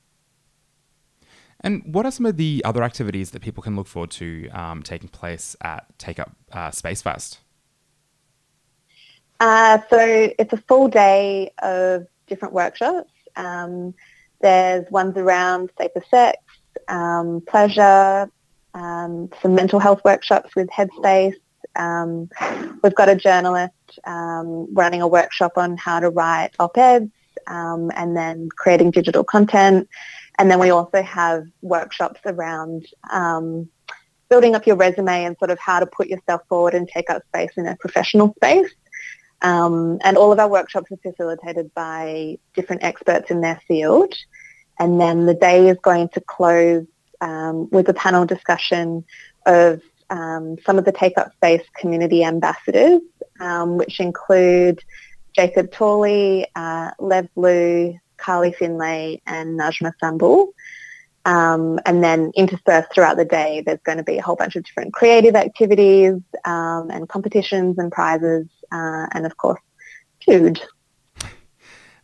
And 1.61 1.83
what 1.93 2.05
are 2.05 2.11
some 2.11 2.25
of 2.25 2.37
the 2.37 2.61
other 2.65 2.83
activities 2.83 3.31
that 3.31 3.41
people 3.41 3.61
can 3.61 3.75
look 3.75 3.87
forward 3.87 4.11
to 4.11 4.49
um, 4.49 4.81
taking 4.81 5.09
place 5.09 5.55
at 5.61 5.85
Take 5.97 6.19
Up 6.19 6.31
uh, 6.51 6.71
Space 6.71 7.01
Fest? 7.01 7.39
Uh, 9.39 9.79
so 9.89 9.97
it's 10.37 10.53
a 10.53 10.57
full 10.67 10.87
day 10.87 11.51
of 11.61 12.07
different 12.27 12.53
workshops. 12.53 13.11
Um, 13.35 13.93
there's 14.41 14.89
ones 14.89 15.17
around 15.17 15.69
safer 15.77 16.03
sex, 16.09 16.37
um, 16.87 17.41
pleasure, 17.45 18.29
um, 18.73 19.29
some 19.41 19.55
mental 19.55 19.79
health 19.79 20.01
workshops 20.03 20.55
with 20.55 20.69
Headspace. 20.69 21.35
Um, 21.75 22.29
we've 22.83 22.95
got 22.95 23.09
a 23.09 23.15
journalist 23.15 23.73
um, 24.05 24.73
running 24.73 25.01
a 25.01 25.07
workshop 25.07 25.53
on 25.57 25.77
how 25.77 25.99
to 25.99 26.09
write 26.09 26.51
op-eds 26.59 27.11
um, 27.47 27.91
and 27.95 28.15
then 28.15 28.49
creating 28.55 28.91
digital 28.91 29.23
content. 29.23 29.87
And 30.37 30.49
then 30.49 30.59
we 30.59 30.69
also 30.69 31.01
have 31.01 31.45
workshops 31.61 32.21
around 32.25 32.85
um, 33.11 33.69
building 34.29 34.55
up 34.55 34.65
your 34.65 34.75
resume 34.75 35.25
and 35.25 35.37
sort 35.37 35.51
of 35.51 35.59
how 35.59 35.79
to 35.79 35.85
put 35.85 36.07
yourself 36.07 36.41
forward 36.47 36.73
and 36.73 36.87
take 36.87 37.09
up 37.09 37.23
space 37.27 37.51
in 37.57 37.65
a 37.67 37.75
professional 37.75 38.33
space. 38.35 38.71
Um, 39.41 39.99
and 40.03 40.17
all 40.17 40.31
of 40.31 40.39
our 40.39 40.49
workshops 40.49 40.91
are 40.91 40.97
facilitated 40.97 41.73
by 41.73 42.37
different 42.53 42.83
experts 42.83 43.31
in 43.31 43.41
their 43.41 43.61
field. 43.67 44.13
And 44.79 44.99
then 44.99 45.25
the 45.25 45.33
day 45.33 45.67
is 45.67 45.77
going 45.81 46.09
to 46.09 46.21
close 46.21 46.85
um, 47.21 47.69
with 47.69 47.89
a 47.89 47.93
panel 47.93 48.25
discussion 48.25 49.05
of 49.45 49.81
um, 50.09 50.57
some 50.65 50.77
of 50.77 50.85
the 50.85 50.91
Take 50.91 51.17
Up 51.17 51.33
Space 51.35 51.63
community 51.75 52.23
ambassadors, 52.23 53.01
um, 53.39 53.77
which 53.77 53.99
include 53.99 54.83
Jacob 55.35 55.71
Tolley, 55.71 56.47
uh, 56.55 56.91
Lev 56.99 57.27
Blue, 57.35 57.97
Carly 58.17 58.51
Findlay 58.51 59.21
and 59.25 59.59
Najma 59.59 59.93
Sambul. 60.01 60.47
Um, 61.25 61.79
and 61.85 62.03
then 62.03 62.31
interspersed 62.35 62.93
throughout 62.93 63.17
the 63.17 63.25
day, 63.25 63.61
there's 63.65 63.81
going 63.83 63.97
to 63.97 64.03
be 64.03 64.17
a 64.17 64.21
whole 64.21 64.35
bunch 64.35 64.55
of 64.55 64.63
different 64.63 64.93
creative 64.93 65.35
activities 65.35 66.15
um, 66.45 66.89
and 66.89 67.07
competitions 67.07 67.77
and 67.77 67.91
prizes, 67.91 68.47
uh, 68.71 69.05
and 69.11 69.25
of 69.25 69.37
course, 69.37 69.61
food. 70.25 70.59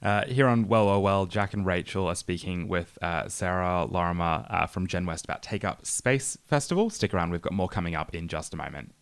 Uh, 0.05 0.23
here 0.27 0.47
on 0.47 0.67
Well, 0.67 0.85
Well, 0.85 1.01
Well, 1.01 1.25
Jack 1.25 1.55
and 1.55 1.65
Rachel 1.65 2.05
are 2.05 2.13
speaking 2.13 2.67
with 2.67 2.95
uh, 3.01 3.27
Sarah 3.27 3.85
Lorimer 3.85 4.45
uh, 4.51 4.67
from 4.67 4.85
Gen 4.85 5.07
West 5.07 5.25
about 5.25 5.41
Take 5.41 5.65
Up 5.65 5.83
Space 5.83 6.37
Festival. 6.45 6.91
Stick 6.91 7.11
around, 7.11 7.31
we've 7.31 7.41
got 7.41 7.53
more 7.53 7.67
coming 7.67 7.95
up 7.95 8.13
in 8.13 8.27
just 8.27 8.53
a 8.53 8.57
moment. 8.57 8.93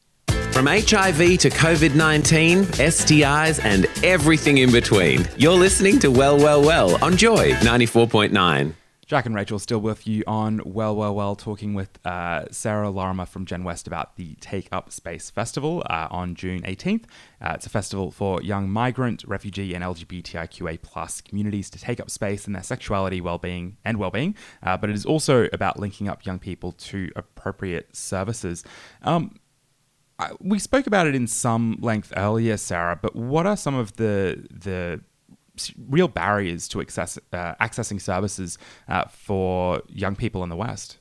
From 0.53 0.65
HIV 0.67 1.39
to 1.39 1.49
COVID 1.49 1.95
19, 1.95 2.63
STIs, 2.63 3.65
and 3.65 3.85
everything 4.01 4.59
in 4.59 4.71
between, 4.71 5.27
you're 5.35 5.51
listening 5.57 5.99
to 5.99 6.09
Well, 6.09 6.37
Well, 6.37 6.61
Well 6.61 7.03
on 7.03 7.17
Joy 7.17 7.51
94.9. 7.55 8.73
Jack 9.13 9.27
and 9.27 9.35
Rachel 9.35 9.59
still 9.59 9.77
with 9.77 10.07
you 10.07 10.23
on 10.25 10.59
Well, 10.65 10.95
Well, 10.95 11.13
Well, 11.13 11.35
talking 11.35 11.75
with 11.75 12.03
uh, 12.03 12.45
Sarah 12.49 12.89
Lorimer 12.89 13.27
from 13.27 13.45
Gen 13.45 13.63
West 13.63 13.85
about 13.85 14.15
the 14.15 14.33
Take 14.41 14.67
Up 14.71 14.91
Space 14.91 15.29
Festival 15.29 15.83
uh, 15.87 16.07
on 16.09 16.33
June 16.33 16.63
18th. 16.63 17.03
Uh, 17.39 17.51
it's 17.53 17.67
a 17.67 17.69
festival 17.69 18.09
for 18.09 18.41
young 18.41 18.71
migrant, 18.71 19.23
refugee, 19.27 19.75
and 19.75 19.83
LGBTIQA 19.83 20.81
plus 20.81 21.21
communities 21.21 21.69
to 21.69 21.79
take 21.79 21.99
up 21.99 22.09
space 22.09 22.47
in 22.47 22.53
their 22.53 22.63
sexuality, 22.63 23.21
well-being, 23.21 23.77
and 23.85 23.99
well-being. 23.99 24.35
Uh, 24.63 24.77
but 24.77 24.89
it 24.89 24.95
is 24.95 25.05
also 25.05 25.47
about 25.53 25.77
linking 25.77 26.09
up 26.09 26.25
young 26.25 26.39
people 26.39 26.71
to 26.71 27.11
appropriate 27.15 27.95
services. 27.95 28.63
Um, 29.03 29.35
we 30.39 30.57
spoke 30.57 30.87
about 30.87 31.05
it 31.05 31.13
in 31.13 31.27
some 31.27 31.77
length 31.81 32.11
earlier, 32.17 32.57
Sarah. 32.57 32.97
But 32.99 33.15
what 33.15 33.45
are 33.45 33.57
some 33.57 33.75
of 33.75 33.97
the 33.97 34.47
the 34.49 35.01
real 35.77 36.07
barriers 36.07 36.67
to 36.69 36.81
access, 36.81 37.17
uh, 37.31 37.55
accessing 37.55 38.01
services 38.01 38.57
uh, 38.87 39.05
for 39.05 39.81
young 39.87 40.15
people 40.15 40.43
in 40.43 40.49
the 40.49 40.55
West? 40.55 40.99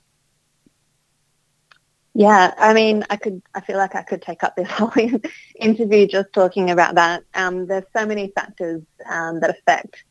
Yeah, 2.14 2.52
I 2.58 2.74
mean, 2.74 3.04
I 3.08 3.16
could. 3.16 3.40
I 3.54 3.60
feel 3.60 3.78
like 3.78 3.94
I 3.94 4.02
could 4.02 4.20
take 4.20 4.44
up 4.44 4.54
this 4.54 4.70
whole 4.70 4.92
interview 5.56 6.06
just 6.06 6.32
talking 6.32 6.70
about 6.70 6.94
that. 6.96 7.22
Um, 7.34 7.66
there's 7.66 7.84
so 7.96 8.04
many 8.04 8.28
factors 8.34 8.82
um, 9.08 9.40
that 9.40 9.50
affect 9.50 10.04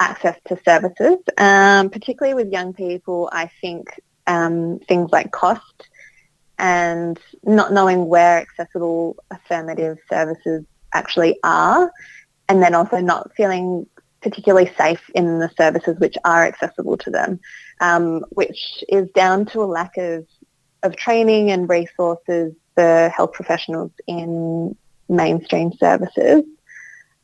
access 0.00 0.38
to 0.46 0.58
services, 0.64 1.18
um, 1.36 1.90
particularly 1.90 2.34
with 2.34 2.52
young 2.52 2.72
people. 2.72 3.28
I 3.32 3.50
think 3.60 3.88
um, 4.26 4.78
things 4.88 5.10
like 5.10 5.30
cost 5.32 5.88
and 6.58 7.18
not 7.42 7.72
knowing 7.72 8.06
where 8.06 8.38
accessible 8.40 9.16
affirmative 9.30 9.98
services 10.10 10.64
actually 10.94 11.38
are, 11.44 11.92
and 12.48 12.62
then 12.62 12.74
also 12.74 12.98
not 12.98 13.30
feeling 13.36 13.86
particularly 14.20 14.72
safe 14.76 15.10
in 15.14 15.38
the 15.38 15.50
services 15.56 15.98
which 15.98 16.16
are 16.24 16.44
accessible 16.44 16.96
to 16.96 17.10
them, 17.10 17.38
um, 17.80 18.24
which 18.30 18.82
is 18.88 19.08
down 19.10 19.46
to 19.46 19.62
a 19.62 19.64
lack 19.64 19.96
of, 19.96 20.26
of 20.82 20.96
training 20.96 21.50
and 21.50 21.68
resources 21.68 22.54
for 22.74 23.08
health 23.10 23.32
professionals 23.32 23.92
in 24.06 24.76
mainstream 25.08 25.72
services. 25.72 26.42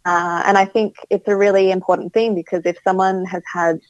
Uh, 0.04 0.42
and 0.44 0.58
I 0.58 0.66
think 0.66 0.96
it's 1.10 1.26
a 1.28 1.36
really 1.36 1.70
important 1.70 2.12
thing 2.12 2.34
because 2.34 2.62
if 2.64 2.76
someone 2.84 3.24
has 3.24 3.42
had 3.52 3.80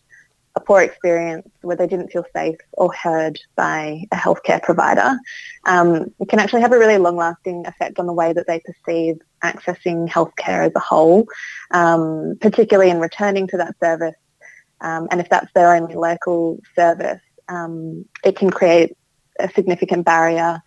a 0.56 0.60
poor 0.60 0.82
experience 0.82 1.48
where 1.62 1.76
they 1.76 1.86
didn't 1.86 2.12
feel 2.12 2.24
safe 2.34 2.56
or 2.72 2.92
heard 2.92 3.38
by 3.56 4.04
a 4.12 4.16
healthcare 4.16 4.62
provider, 4.62 5.18
um, 5.66 6.12
it 6.20 6.28
can 6.28 6.38
actually 6.38 6.60
have 6.60 6.72
a 6.72 6.78
really 6.78 6.98
long-lasting 6.98 7.66
effect 7.66 7.98
on 7.98 8.06
the 8.06 8.12
way 8.12 8.32
that 8.32 8.46
they 8.46 8.60
perceive 8.60 9.16
accessing 9.42 10.08
healthcare 10.08 10.66
as 10.66 10.72
a 10.76 10.80
whole, 10.80 11.26
um, 11.72 12.36
particularly 12.40 12.90
in 12.90 13.00
returning 13.00 13.48
to 13.48 13.56
that 13.56 13.74
service. 13.82 14.14
Um, 14.80 15.08
and 15.10 15.20
if 15.20 15.28
that's 15.28 15.52
their 15.54 15.74
only 15.74 15.94
local 15.94 16.60
service, 16.76 17.20
um, 17.48 18.04
it 18.24 18.36
can 18.36 18.50
create 18.50 18.96
a 19.40 19.48
significant 19.50 20.04
barrier 20.04 20.62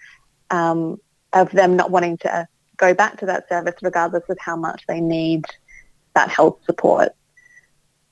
um, 0.49 0.97
of 1.33 1.51
them 1.51 1.75
not 1.77 1.91
wanting 1.91 2.17
to 2.17 2.47
go 2.77 2.93
back 2.93 3.17
to 3.19 3.25
that 3.27 3.47
service 3.47 3.75
regardless 3.81 4.23
of 4.29 4.37
how 4.39 4.55
much 4.55 4.83
they 4.87 4.99
need 4.99 5.45
that 6.13 6.29
health 6.29 6.59
support. 6.65 7.13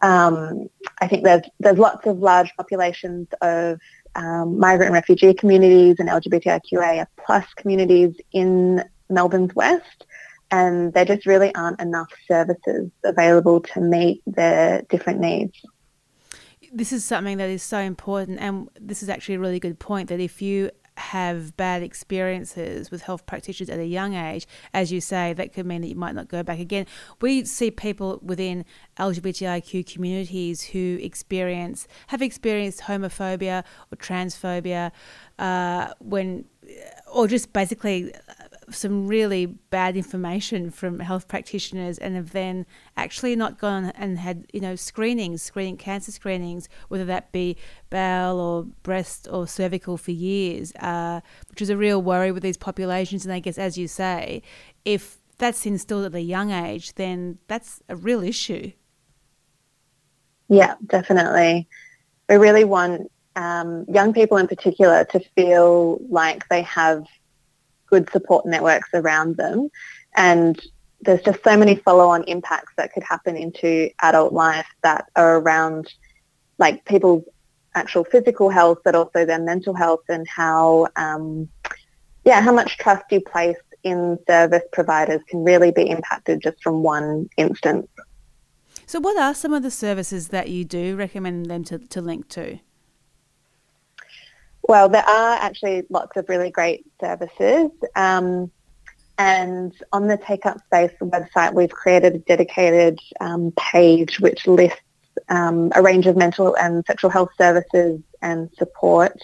Um, 0.05 0.69
I 1.01 1.07
think 1.07 1.23
there's 1.23 1.41
there's 1.59 1.79
lots 1.79 2.05
of 2.05 2.19
large 2.19 2.51
populations 2.55 3.27
of 3.41 3.79
um, 4.13 4.59
migrant 4.59 4.89
and 4.89 4.93
refugee 4.93 5.33
communities 5.33 5.95
and 5.97 6.07
LGBTIQA 6.07 7.07
plus 7.25 7.45
communities 7.55 8.13
in 8.31 8.83
Melbourne's 9.09 9.55
West, 9.55 10.05
and 10.51 10.93
there 10.93 11.05
just 11.05 11.25
really 11.25 11.53
aren't 11.55 11.81
enough 11.81 12.09
services 12.27 12.91
available 13.03 13.61
to 13.61 13.81
meet 13.81 14.21
their 14.27 14.83
different 14.89 15.19
needs. 15.21 15.53
This 16.71 16.91
is 16.91 17.03
something 17.03 17.37
that 17.37 17.49
is 17.49 17.63
so 17.63 17.79
important, 17.79 18.39
and 18.39 18.69
this 18.79 19.01
is 19.01 19.09
actually 19.09 19.35
a 19.35 19.39
really 19.39 19.59
good 19.59 19.79
point 19.79 20.09
that 20.09 20.19
if 20.19 20.39
you 20.39 20.69
have 20.97 21.55
bad 21.57 21.83
experiences 21.83 22.89
with 22.89 23.03
health 23.03 23.25
practitioners 23.25 23.69
at 23.69 23.79
a 23.79 23.85
young 23.85 24.13
age, 24.13 24.47
as 24.73 24.91
you 24.91 25.01
say, 25.01 25.33
that 25.33 25.53
could 25.53 25.65
mean 25.65 25.81
that 25.81 25.87
you 25.87 25.95
might 25.95 26.15
not 26.15 26.27
go 26.27 26.41
back 26.43 26.59
again. 26.59 26.85
We 27.21 27.45
see 27.45 27.71
people 27.71 28.19
within 28.21 28.65
LGBTIQ 28.97 29.91
communities 29.91 30.63
who 30.63 30.97
experience 31.01 31.87
have 32.07 32.21
experienced 32.21 32.81
homophobia 32.81 33.63
or 33.91 33.97
transphobia 33.97 34.91
uh, 35.37 35.89
when 35.99 36.45
or 37.13 37.27
just 37.27 37.53
basically 37.53 38.13
some 38.69 39.07
really 39.07 39.45
bad 39.45 39.95
information 39.95 40.71
from 40.71 40.99
health 40.99 41.27
practitioners 41.27 41.97
and 41.97 42.15
have 42.15 42.31
then 42.31 42.65
actually 42.97 43.35
not 43.35 43.59
gone 43.59 43.85
and 43.95 44.17
had 44.17 44.45
you 44.53 44.59
know 44.59 44.75
screenings 44.75 45.41
screening 45.41 45.77
cancer 45.77 46.11
screenings 46.11 46.67
whether 46.87 47.05
that 47.05 47.31
be 47.31 47.55
bowel 47.89 48.39
or 48.39 48.63
breast 48.83 49.27
or 49.31 49.47
cervical 49.47 49.97
for 49.97 50.11
years 50.11 50.73
uh, 50.79 51.19
which 51.49 51.61
is 51.61 51.69
a 51.69 51.77
real 51.77 52.01
worry 52.01 52.31
with 52.31 52.43
these 52.43 52.57
populations. 52.57 53.25
And 53.25 53.33
i 53.33 53.39
guess 53.39 53.57
as 53.57 53.77
you 53.77 53.87
say 53.87 54.41
if 54.83 55.17
that's 55.37 55.65
instilled 55.65 56.05
at 56.05 56.15
a 56.15 56.21
young 56.21 56.51
age 56.51 56.93
then 56.95 57.37
that's 57.47 57.81
a 57.89 57.95
real 57.95 58.23
issue. 58.23 58.71
Yeah 60.47 60.75
definitely. 60.87 61.67
We 62.29 62.35
really 62.35 62.63
want 62.63 63.11
um, 63.35 63.85
young 63.87 64.13
people 64.13 64.37
in 64.37 64.47
particular 64.47 65.03
to 65.05 65.19
feel 65.35 65.99
like 66.09 66.47
they 66.49 66.61
have 66.63 67.05
good 67.95 68.09
support 68.11 68.45
networks 68.45 68.89
around 68.93 69.37
them. 69.37 69.69
And 70.15 70.55
there's 71.01 71.21
just 71.21 71.43
so 71.43 71.55
many 71.57 71.75
follow-on 71.85 72.23
impacts 72.35 72.73
that 72.77 72.91
could 72.93 73.03
happen 73.03 73.35
into 73.37 73.89
adult 74.01 74.33
life 74.33 74.67
that 74.81 75.01
are 75.15 75.37
around 75.37 75.83
like 76.57 76.83
people's 76.85 77.23
actual 77.81 78.03
physical 78.13 78.49
health, 78.49 78.79
but 78.85 78.95
also 78.95 79.25
their 79.25 79.43
mental 79.53 79.73
health 79.73 80.05
and 80.09 80.25
how, 80.27 80.87
um, 80.95 81.47
yeah, 82.23 82.41
how 82.41 82.53
much 82.59 82.77
trust 82.77 83.05
you 83.11 83.21
place 83.21 83.63
in 83.83 84.17
service 84.27 84.63
providers 84.71 85.21
can 85.29 85.43
really 85.43 85.71
be 85.71 85.85
impacted 85.95 86.41
just 86.41 86.61
from 86.63 86.81
one 86.81 87.29
instance. 87.37 87.87
So 88.85 88.99
what 88.99 89.17
are 89.17 89.33
some 89.33 89.53
of 89.53 89.63
the 89.63 89.71
services 89.71 90.29
that 90.29 90.49
you 90.49 90.63
do 90.63 90.95
recommend 90.95 91.45
them 91.47 91.63
to, 91.65 91.77
to 91.79 92.01
link 92.01 92.27
to? 92.29 92.59
Well, 94.67 94.89
there 94.89 95.07
are 95.07 95.37
actually 95.37 95.83
lots 95.89 96.17
of 96.17 96.27
really 96.27 96.49
great 96.49 96.85
services. 96.99 97.69
Um, 97.95 98.51
and 99.17 99.73
on 99.93 100.07
the 100.07 100.17
Take 100.17 100.45
Up 100.45 100.57
Space 100.65 100.91
website, 101.01 101.53
we've 101.53 101.69
created 101.69 102.15
a 102.15 102.19
dedicated 102.19 102.99
um, 103.21 103.53
page 103.57 104.19
which 104.19 104.47
lists 104.47 104.79
um, 105.29 105.71
a 105.75 105.81
range 105.81 106.07
of 106.07 106.17
mental 106.17 106.55
and 106.57 106.83
sexual 106.85 107.11
health 107.11 107.29
services 107.37 108.01
and 108.21 108.49
support 108.57 109.17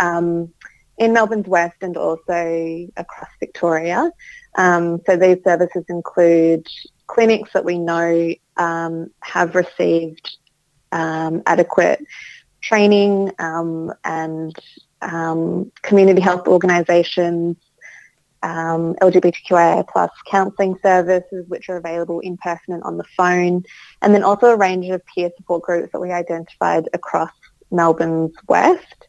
um, 0.00 0.52
in 0.98 1.12
Melbourne's 1.12 1.46
West 1.46 1.76
and 1.82 1.96
also 1.96 2.88
across 2.96 3.30
Victoria. 3.38 4.10
Um, 4.56 5.00
so 5.06 5.16
these 5.16 5.38
services 5.44 5.84
include 5.88 6.66
clinics 7.06 7.52
that 7.52 7.64
we 7.64 7.78
know 7.78 8.34
um, 8.56 9.10
have 9.20 9.54
received 9.54 10.36
adequate 10.92 12.04
training 12.70 13.32
um, 13.40 13.92
and 14.04 14.54
um, 15.02 15.72
community 15.82 16.20
health 16.20 16.46
organisations, 16.46 17.56
um, 18.44 18.94
LGBTQIA 19.02 19.88
plus 19.88 20.10
counselling 20.30 20.76
services 20.80 21.44
which 21.48 21.68
are 21.68 21.78
available 21.78 22.20
in 22.20 22.36
person 22.36 22.72
and 22.74 22.84
on 22.84 22.96
the 22.96 23.04
phone, 23.16 23.64
and 24.02 24.14
then 24.14 24.22
also 24.22 24.46
a 24.46 24.56
range 24.56 24.88
of 24.88 25.04
peer 25.06 25.30
support 25.36 25.62
groups 25.62 25.90
that 25.92 26.00
we 26.00 26.12
identified 26.12 26.88
across 26.92 27.32
Melbourne's 27.72 28.36
West. 28.48 29.08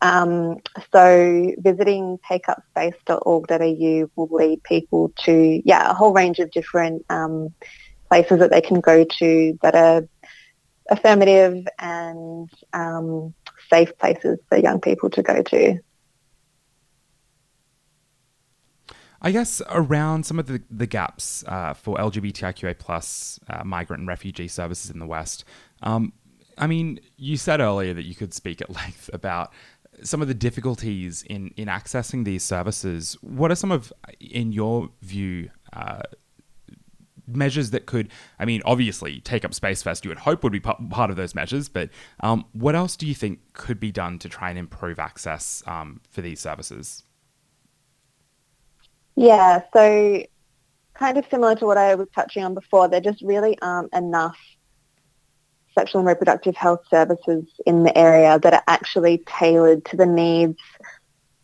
Um, 0.00 0.56
so 0.90 1.52
visiting 1.58 2.18
takeupspace.org.au 2.28 4.10
will 4.16 4.28
lead 4.30 4.62
people 4.62 5.12
to, 5.24 5.60
yeah, 5.66 5.90
a 5.90 5.94
whole 5.94 6.14
range 6.14 6.38
of 6.38 6.50
different 6.50 7.04
um, 7.10 7.54
places 8.08 8.38
that 8.38 8.50
they 8.50 8.62
can 8.62 8.80
go 8.80 9.04
to 9.18 9.58
that 9.62 9.74
are 9.74 10.02
affirmative 10.90 11.66
and 11.78 12.50
um, 12.72 13.34
safe 13.70 13.96
places 13.98 14.38
for 14.48 14.58
young 14.58 14.80
people 14.80 15.10
to 15.10 15.22
go 15.22 15.42
to. 15.42 15.78
I 19.24 19.30
guess 19.30 19.62
around 19.70 20.26
some 20.26 20.40
of 20.40 20.46
the, 20.46 20.62
the 20.68 20.86
gaps 20.86 21.44
uh, 21.46 21.74
for 21.74 21.96
LGBTIQA 21.96 22.78
plus 22.78 23.38
uh, 23.48 23.62
migrant 23.62 24.00
and 24.00 24.08
refugee 24.08 24.48
services 24.48 24.90
in 24.90 24.98
the 24.98 25.06
West. 25.06 25.44
Um, 25.82 26.12
I 26.58 26.66
mean, 26.66 26.98
you 27.16 27.36
said 27.36 27.60
earlier 27.60 27.94
that 27.94 28.04
you 28.04 28.16
could 28.16 28.34
speak 28.34 28.60
at 28.60 28.70
length 28.74 29.08
about 29.12 29.52
some 30.02 30.22
of 30.22 30.28
the 30.28 30.34
difficulties 30.34 31.22
in, 31.22 31.48
in 31.56 31.68
accessing 31.68 32.24
these 32.24 32.42
services. 32.42 33.16
What 33.20 33.52
are 33.52 33.54
some 33.54 33.70
of, 33.70 33.92
in 34.20 34.50
your 34.50 34.90
view, 35.02 35.50
uh, 35.72 36.02
measures 37.26 37.70
that 37.70 37.86
could, 37.86 38.08
I 38.38 38.44
mean, 38.44 38.62
obviously 38.64 39.20
take 39.20 39.44
up 39.44 39.54
Space 39.54 39.82
Fest, 39.82 40.04
you 40.04 40.10
would 40.10 40.18
hope 40.18 40.42
would 40.42 40.52
be 40.52 40.60
part 40.60 41.10
of 41.10 41.16
those 41.16 41.34
measures, 41.34 41.68
but 41.68 41.90
um, 42.20 42.44
what 42.52 42.74
else 42.74 42.96
do 42.96 43.06
you 43.06 43.14
think 43.14 43.40
could 43.52 43.78
be 43.80 43.92
done 43.92 44.18
to 44.20 44.28
try 44.28 44.50
and 44.50 44.58
improve 44.58 44.98
access 44.98 45.62
um, 45.66 46.00
for 46.10 46.20
these 46.20 46.40
services? 46.40 47.04
Yeah, 49.14 49.62
so 49.72 50.24
kind 50.94 51.18
of 51.18 51.24
similar 51.30 51.54
to 51.56 51.66
what 51.66 51.78
I 51.78 51.94
was 51.94 52.08
touching 52.14 52.44
on 52.44 52.54
before, 52.54 52.88
there 52.88 53.00
just 53.00 53.22
really 53.22 53.58
aren't 53.60 53.92
enough 53.92 54.36
sexual 55.74 56.00
and 56.00 56.08
reproductive 56.08 56.54
health 56.54 56.82
services 56.90 57.44
in 57.66 57.82
the 57.82 57.96
area 57.96 58.38
that 58.38 58.52
are 58.52 58.62
actually 58.68 59.22
tailored 59.26 59.84
to 59.86 59.96
the 59.96 60.06
needs 60.06 60.58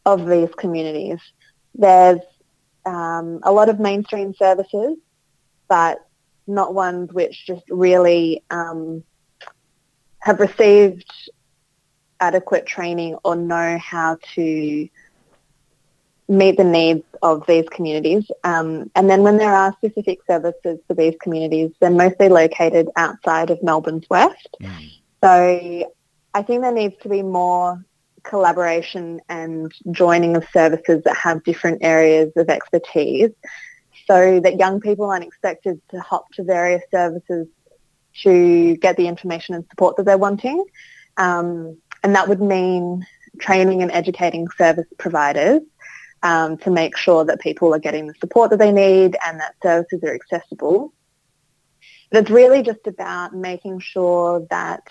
of 0.04 0.26
these 0.26 0.50
communities. 0.56 1.18
There's 1.74 2.20
um, 2.84 3.40
a 3.42 3.52
lot 3.52 3.68
of 3.68 3.80
mainstream 3.80 4.34
services 4.34 4.96
but 5.68 5.98
not 6.46 6.74
ones 6.74 7.12
which 7.12 7.46
just 7.46 7.62
really 7.68 8.42
um, 8.50 9.04
have 10.20 10.40
received 10.40 11.10
adequate 12.20 12.66
training 12.66 13.16
or 13.24 13.36
know 13.36 13.78
how 13.78 14.18
to 14.34 14.88
meet 16.28 16.56
the 16.56 16.64
needs 16.64 17.04
of 17.22 17.46
these 17.46 17.66
communities. 17.70 18.30
Um, 18.44 18.90
and 18.94 19.08
then 19.08 19.22
when 19.22 19.38
there 19.38 19.54
are 19.54 19.72
specific 19.74 20.20
services 20.26 20.78
for 20.86 20.94
these 20.94 21.14
communities, 21.22 21.70
they're 21.80 21.90
mostly 21.90 22.28
located 22.28 22.88
outside 22.96 23.50
of 23.50 23.62
Melbourne's 23.62 24.08
West. 24.10 24.56
Mm. 24.60 24.90
So 25.24 25.92
I 26.34 26.42
think 26.42 26.62
there 26.62 26.72
needs 26.72 26.96
to 27.02 27.08
be 27.08 27.22
more 27.22 27.82
collaboration 28.24 29.20
and 29.28 29.72
joining 29.90 30.36
of 30.36 30.46
services 30.52 31.02
that 31.04 31.16
have 31.16 31.42
different 31.44 31.78
areas 31.82 32.30
of 32.36 32.50
expertise 32.50 33.30
so 34.06 34.40
that 34.40 34.58
young 34.58 34.80
people 34.80 35.06
aren't 35.10 35.24
expected 35.24 35.80
to 35.90 36.00
hop 36.00 36.30
to 36.32 36.44
various 36.44 36.82
services 36.90 37.46
to 38.22 38.76
get 38.76 38.96
the 38.96 39.06
information 39.06 39.54
and 39.54 39.64
support 39.70 39.96
that 39.96 40.04
they're 40.04 40.18
wanting. 40.18 40.64
Um, 41.16 41.78
and 42.02 42.14
that 42.14 42.28
would 42.28 42.40
mean 42.40 43.06
training 43.38 43.82
and 43.82 43.90
educating 43.92 44.48
service 44.56 44.86
providers 44.98 45.62
um, 46.22 46.56
to 46.58 46.70
make 46.70 46.96
sure 46.96 47.24
that 47.24 47.40
people 47.40 47.74
are 47.74 47.78
getting 47.78 48.06
the 48.06 48.14
support 48.14 48.50
that 48.50 48.58
they 48.58 48.72
need 48.72 49.16
and 49.24 49.40
that 49.40 49.54
services 49.62 50.02
are 50.02 50.14
accessible. 50.14 50.92
But 52.10 52.22
it's 52.22 52.30
really 52.30 52.62
just 52.62 52.86
about 52.86 53.34
making 53.34 53.80
sure 53.80 54.46
that 54.50 54.82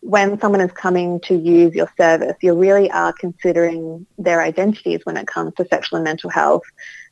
when 0.00 0.40
someone 0.40 0.60
is 0.60 0.72
coming 0.72 1.20
to 1.20 1.34
use 1.34 1.74
your 1.74 1.90
service, 1.96 2.36
you 2.40 2.54
really 2.54 2.90
are 2.90 3.12
considering 3.12 4.06
their 4.18 4.40
identities 4.40 5.00
when 5.04 5.16
it 5.16 5.26
comes 5.26 5.54
to 5.54 5.66
sexual 5.68 5.98
and 5.98 6.04
mental 6.04 6.30
health 6.30 6.62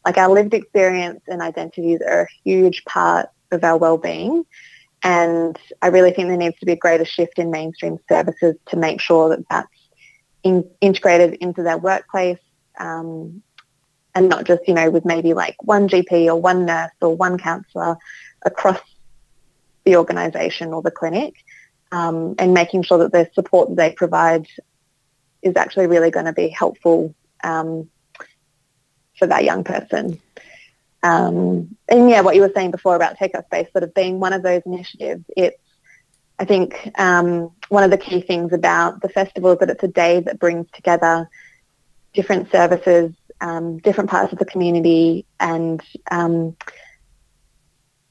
like 0.04 0.18
our 0.18 0.32
lived 0.32 0.54
experience 0.54 1.22
and 1.28 1.40
identities 1.40 2.00
are 2.06 2.22
a 2.22 2.28
huge 2.44 2.84
part 2.84 3.28
of 3.50 3.64
our 3.64 3.76
well-being. 3.76 4.44
And 5.02 5.58
I 5.82 5.88
really 5.88 6.12
think 6.12 6.28
there 6.28 6.36
needs 6.36 6.58
to 6.60 6.66
be 6.66 6.72
a 6.72 6.76
greater 6.76 7.04
shift 7.04 7.38
in 7.38 7.50
mainstream 7.50 7.98
services 8.08 8.56
to 8.66 8.76
make 8.76 9.00
sure 9.00 9.30
that 9.30 9.44
that's 9.48 9.68
in, 10.42 10.68
integrated 10.80 11.34
into 11.34 11.62
their 11.62 11.78
workplace 11.78 12.38
um, 12.78 13.42
and 14.14 14.28
not 14.28 14.44
just, 14.44 14.66
you 14.66 14.74
know, 14.74 14.90
with 14.90 15.04
maybe 15.04 15.34
like 15.34 15.56
one 15.62 15.88
GP 15.88 16.26
or 16.26 16.36
one 16.36 16.64
nurse 16.64 16.92
or 17.00 17.14
one 17.14 17.38
counsellor 17.38 17.96
across 18.42 18.80
the 19.84 19.96
organisation 19.96 20.72
or 20.72 20.82
the 20.82 20.90
clinic 20.90 21.34
um, 21.92 22.34
and 22.38 22.54
making 22.54 22.82
sure 22.82 22.98
that 22.98 23.12
the 23.12 23.28
support 23.34 23.68
that 23.68 23.76
they 23.76 23.92
provide 23.92 24.46
is 25.42 25.56
actually 25.56 25.86
really 25.86 26.10
going 26.10 26.26
to 26.26 26.32
be 26.32 26.48
helpful 26.48 27.14
um, 27.42 27.88
for 29.18 29.26
that 29.26 29.44
young 29.44 29.64
person. 29.64 30.20
Um, 31.02 31.76
and 31.88 32.08
yeah, 32.08 32.22
what 32.22 32.34
you 32.34 32.40
were 32.40 32.52
saying 32.54 32.70
before 32.70 32.96
about 32.96 33.18
Take 33.18 33.34
Up 33.34 33.44
Space 33.44 33.68
sort 33.72 33.84
of 33.84 33.92
being 33.94 34.20
one 34.20 34.32
of 34.32 34.42
those 34.42 34.62
initiatives, 34.64 35.24
it's, 35.36 35.60
I 36.38 36.46
think, 36.46 36.90
um, 36.98 37.52
one 37.68 37.84
of 37.84 37.90
the 37.90 37.98
key 37.98 38.22
things 38.22 38.52
about 38.52 39.02
the 39.02 39.08
festival 39.08 39.52
is 39.52 39.58
that 39.58 39.70
it's 39.70 39.82
a 39.82 39.88
day 39.88 40.20
that 40.20 40.38
brings 40.38 40.66
together 40.72 41.28
different 42.14 42.50
services, 42.50 43.12
um, 43.40 43.78
different 43.78 44.08
parts 44.08 44.32
of 44.32 44.38
the 44.38 44.44
community 44.46 45.26
and 45.38 45.82
um, 46.10 46.56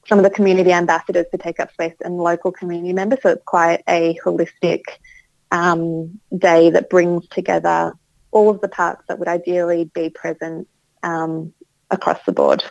some 0.06 0.18
of 0.18 0.24
the 0.24 0.30
community 0.30 0.72
ambassadors 0.72 1.26
to 1.32 1.38
Take 1.38 1.58
Up 1.58 1.72
Space 1.72 1.96
and 2.04 2.16
local 2.16 2.52
community 2.52 2.92
members. 2.92 3.20
So 3.22 3.30
it's 3.30 3.42
quite 3.44 3.82
a 3.88 4.18
holistic 4.24 4.82
um, 5.50 6.20
day 6.36 6.70
that 6.70 6.90
brings 6.90 7.26
together 7.28 7.92
all 8.30 8.50
of 8.50 8.60
the 8.60 8.68
parts 8.68 9.02
that 9.08 9.18
would 9.18 9.28
ideally 9.28 9.90
be 9.94 10.10
present 10.10 10.68
um, 11.04 11.52
across 11.90 12.18
the 12.26 12.32
board. 12.32 12.64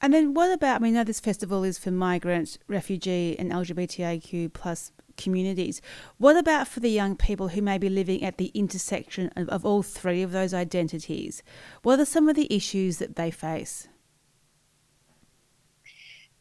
And 0.00 0.14
then 0.14 0.34
what 0.34 0.52
about, 0.52 0.76
I 0.76 0.78
mean, 0.78 0.94
I 0.94 1.00
know 1.00 1.04
this 1.04 1.20
festival 1.20 1.64
is 1.64 1.78
for 1.78 1.90
migrant, 1.90 2.58
refugee 2.68 3.36
and 3.38 3.50
LGBTIQ 3.50 4.52
plus 4.52 4.92
communities. 5.16 5.82
What 6.18 6.36
about 6.36 6.68
for 6.68 6.80
the 6.80 6.90
young 6.90 7.16
people 7.16 7.48
who 7.48 7.62
may 7.62 7.78
be 7.78 7.88
living 7.88 8.22
at 8.22 8.38
the 8.38 8.52
intersection 8.54 9.30
of, 9.34 9.48
of 9.48 9.64
all 9.64 9.82
three 9.82 10.22
of 10.22 10.30
those 10.30 10.54
identities? 10.54 11.42
What 11.82 11.98
are 11.98 12.04
some 12.04 12.28
of 12.28 12.36
the 12.36 12.52
issues 12.54 12.98
that 12.98 13.16
they 13.16 13.30
face? 13.30 13.88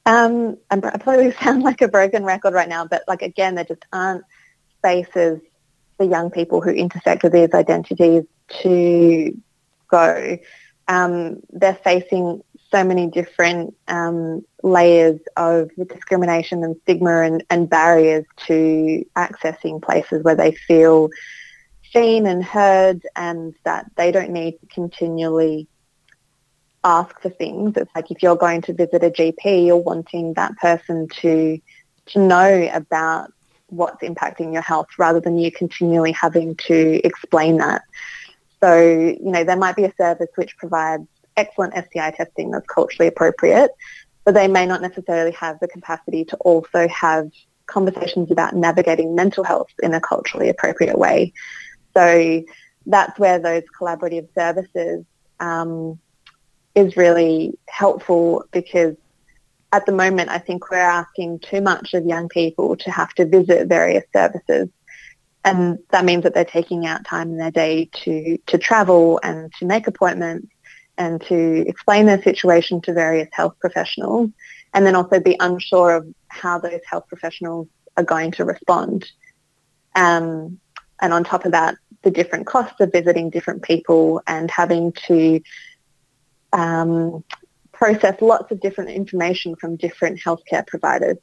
Um, 0.05 0.57
I 0.69 0.79
probably 0.79 1.31
sound 1.41 1.63
like 1.63 1.81
a 1.81 1.87
broken 1.87 2.23
record 2.23 2.53
right 2.53 2.69
now, 2.69 2.85
but 2.85 3.03
like 3.07 3.23
again, 3.23 3.55
there 3.55 3.65
just 3.65 3.85
aren't 3.91 4.23
spaces 4.77 5.39
for 5.97 6.05
young 6.05 6.29
people 6.29 6.61
who 6.61 6.69
intersect 6.69 7.23
with 7.23 7.33
these 7.33 7.53
identities 7.53 8.23
to 8.61 9.41
go. 9.89 10.37
Um, 10.87 11.41
they're 11.49 11.75
facing 11.75 12.43
so 12.71 12.83
many 12.83 13.07
different 13.07 13.75
um, 13.87 14.43
layers 14.63 15.19
of 15.37 15.69
discrimination 15.87 16.63
and 16.63 16.75
stigma 16.83 17.21
and, 17.21 17.43
and 17.49 17.69
barriers 17.69 18.25
to 18.47 19.05
accessing 19.15 19.81
places 19.81 20.23
where 20.23 20.35
they 20.35 20.51
feel 20.51 21.09
seen 21.93 22.25
and 22.25 22.43
heard 22.43 23.01
and 23.15 23.55
that 23.63 23.89
they 23.95 24.11
don't 24.11 24.31
need 24.31 24.59
to 24.59 24.67
continually 24.67 25.67
ask 26.83 27.19
for 27.21 27.29
things. 27.29 27.73
It's 27.75 27.91
like 27.95 28.11
if 28.11 28.21
you're 28.21 28.35
going 28.35 28.61
to 28.63 28.73
visit 28.73 29.03
a 29.03 29.09
GP, 29.09 29.65
you're 29.65 29.77
wanting 29.77 30.33
that 30.33 30.55
person 30.57 31.07
to 31.21 31.59
to 32.07 32.19
know 32.19 32.69
about 32.73 33.33
what's 33.67 34.01
impacting 34.01 34.53
your 34.53 34.61
health 34.61 34.87
rather 34.97 35.19
than 35.19 35.37
you 35.37 35.51
continually 35.51 36.13
having 36.13 36.55
to 36.55 37.01
explain 37.05 37.57
that. 37.57 37.81
So, 38.61 38.81
you 38.81 39.31
know, 39.31 39.43
there 39.43 39.57
might 39.57 39.75
be 39.75 39.83
a 39.83 39.93
service 39.97 40.29
which 40.35 40.57
provides 40.57 41.07
excellent 41.35 41.73
STI 41.73 42.11
testing 42.11 42.51
that's 42.51 42.65
culturally 42.67 43.07
appropriate, 43.07 43.71
but 44.25 44.33
they 44.33 44.47
may 44.47 44.65
not 44.65 44.81
necessarily 44.81 45.31
have 45.31 45.59
the 45.59 45.67
capacity 45.67 46.25
to 46.25 46.37
also 46.37 46.87
have 46.87 47.29
conversations 47.67 48.31
about 48.31 48.55
navigating 48.55 49.13
mental 49.13 49.43
health 49.43 49.69
in 49.83 49.93
a 49.93 50.01
culturally 50.01 50.49
appropriate 50.49 50.97
way. 50.97 51.33
So 51.95 52.43
that's 52.85 53.19
where 53.19 53.39
those 53.39 53.63
collaborative 53.79 54.27
services 54.33 55.05
um, 55.39 55.99
is 56.73 56.95
really 56.97 57.57
helpful 57.67 58.45
because 58.51 58.95
at 59.73 59.85
the 59.85 59.91
moment 59.91 60.29
I 60.29 60.37
think 60.37 60.71
we're 60.71 60.77
asking 60.77 61.39
too 61.39 61.61
much 61.61 61.93
of 61.93 62.05
young 62.05 62.29
people 62.29 62.77
to 62.77 62.91
have 62.91 63.13
to 63.15 63.25
visit 63.25 63.67
various 63.67 64.05
services 64.13 64.69
and 65.47 65.79
that 65.91 66.03
means 66.03 66.23
that 66.23 66.33
they're 66.33 66.43
taking 66.43 66.85
out 66.85 67.05
time 67.05 67.29
in 67.31 67.37
their 67.37 67.51
day 67.51 67.89
to, 68.03 68.37
to 68.47 68.57
travel 68.57 69.19
and 69.23 69.51
to 69.59 69.65
make 69.65 69.87
appointments 69.87 70.47
and 70.97 71.21
to 71.21 71.65
explain 71.67 72.05
their 72.05 72.21
situation 72.21 72.81
to 72.81 72.93
various 72.93 73.29
health 73.31 73.55
professionals 73.59 74.29
and 74.73 74.85
then 74.85 74.95
also 74.95 75.19
be 75.21 75.37
unsure 75.39 75.95
of 75.95 76.13
how 76.27 76.59
those 76.59 76.81
health 76.85 77.05
professionals 77.07 77.67
are 77.95 78.03
going 78.03 78.31
to 78.31 78.43
respond. 78.43 79.09
Um, 79.95 80.59
and 81.01 81.13
on 81.13 81.23
top 81.23 81.45
of 81.45 81.53
that, 81.53 81.75
the 82.01 82.11
different 82.11 82.45
costs 82.45 82.79
of 82.81 82.91
visiting 82.91 83.29
different 83.29 83.61
people 83.63 84.21
and 84.27 84.51
having 84.51 84.91
to 85.07 85.39
um, 86.51 87.23
process 87.71 88.21
lots 88.21 88.51
of 88.51 88.59
different 88.59 88.89
information 88.89 89.55
from 89.55 89.77
different 89.77 90.19
healthcare 90.19 90.65
providers. 90.67 91.17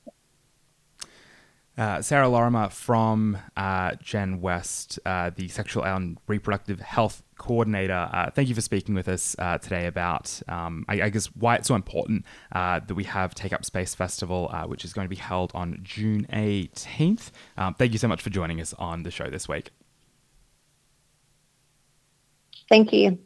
Uh, 1.76 2.00
Sarah 2.00 2.28
Lorimer 2.28 2.68
from 2.68 3.36
uh, 3.56 3.96
Gen 4.00 4.40
West, 4.40 5.00
uh, 5.04 5.30
the 5.34 5.48
Sexual 5.48 5.84
and 5.84 6.18
Reproductive 6.28 6.78
Health 6.78 7.24
Coordinator. 7.36 8.08
Uh, 8.12 8.30
thank 8.30 8.48
you 8.48 8.54
for 8.54 8.60
speaking 8.60 8.94
with 8.94 9.08
us 9.08 9.34
uh, 9.40 9.58
today 9.58 9.86
about, 9.86 10.40
um, 10.46 10.84
I, 10.88 11.02
I, 11.02 11.08
guess, 11.08 11.26
why 11.34 11.56
it's 11.56 11.66
so 11.66 11.74
important 11.74 12.24
uh, 12.52 12.78
that 12.78 12.94
we 12.94 13.02
have 13.04 13.34
Take 13.34 13.52
Up 13.52 13.64
Space 13.64 13.92
Festival, 13.92 14.54
which 14.68 14.84
is 14.84 14.92
going 14.92 15.06
to 15.06 15.10
be 15.10 15.16
held 15.16 15.50
on 15.52 15.80
June 15.82 16.28
18th. 16.32 17.32
Um, 17.56 17.74
thank 17.74 17.92
you 17.92 17.98
so 17.98 18.06
much 18.06 18.22
for 18.22 18.30
joining 18.30 18.60
us 18.60 18.72
on 18.74 19.02
the 19.02 19.10
show 19.10 19.28
this 19.28 19.48
week. 19.48 19.70
Thank 22.68 22.92
you. 22.92 23.18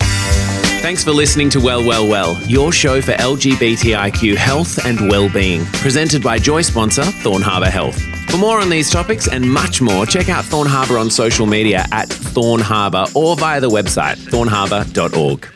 Thanks 0.00 1.02
for 1.02 1.10
listening 1.10 1.50
to 1.50 1.60
Well, 1.60 1.84
Well, 1.86 2.06
Well, 2.06 2.40
your 2.44 2.70
show 2.72 3.00
for 3.00 3.12
LGBTIQ 3.12 4.36
health 4.36 4.84
and 4.84 5.08
well-being, 5.08 5.64
presented 5.66 6.22
by 6.22 6.38
Joy 6.38 6.62
sponsor 6.62 7.02
Thorn 7.04 7.42
Harbour 7.42 7.70
Health. 7.70 8.00
For 8.30 8.36
more 8.36 8.60
on 8.60 8.70
these 8.70 8.90
topics 8.90 9.28
and 9.28 9.50
much 9.50 9.80
more, 9.80 10.06
check 10.06 10.28
out 10.28 10.44
Thorn 10.44 10.68
Harbour 10.68 10.98
on 10.98 11.10
social 11.10 11.46
media 11.46 11.84
at 11.90 12.08
Thorn 12.08 12.60
Harbour 12.60 13.06
or 13.14 13.36
via 13.36 13.60
the 13.60 13.70
website 13.70 14.16
thornharbour.org. 14.16 15.48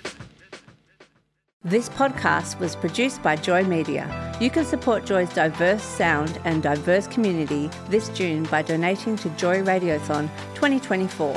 This 1.62 1.90
podcast 1.90 2.59
was 2.59 2.74
produced 2.74 3.22
by 3.22 3.37
Joy 3.37 3.64
Media. 3.64 4.09
You 4.40 4.48
can 4.48 4.64
support 4.64 5.05
Joy's 5.05 5.33
diverse 5.35 5.83
sound 5.83 6.40
and 6.44 6.62
diverse 6.62 7.07
community 7.07 7.68
this 7.90 8.09
June 8.09 8.44
by 8.44 8.62
donating 8.62 9.16
to 9.16 9.29
Joy 9.31 9.59
Radiothon 9.62 10.31
2024 10.55 11.37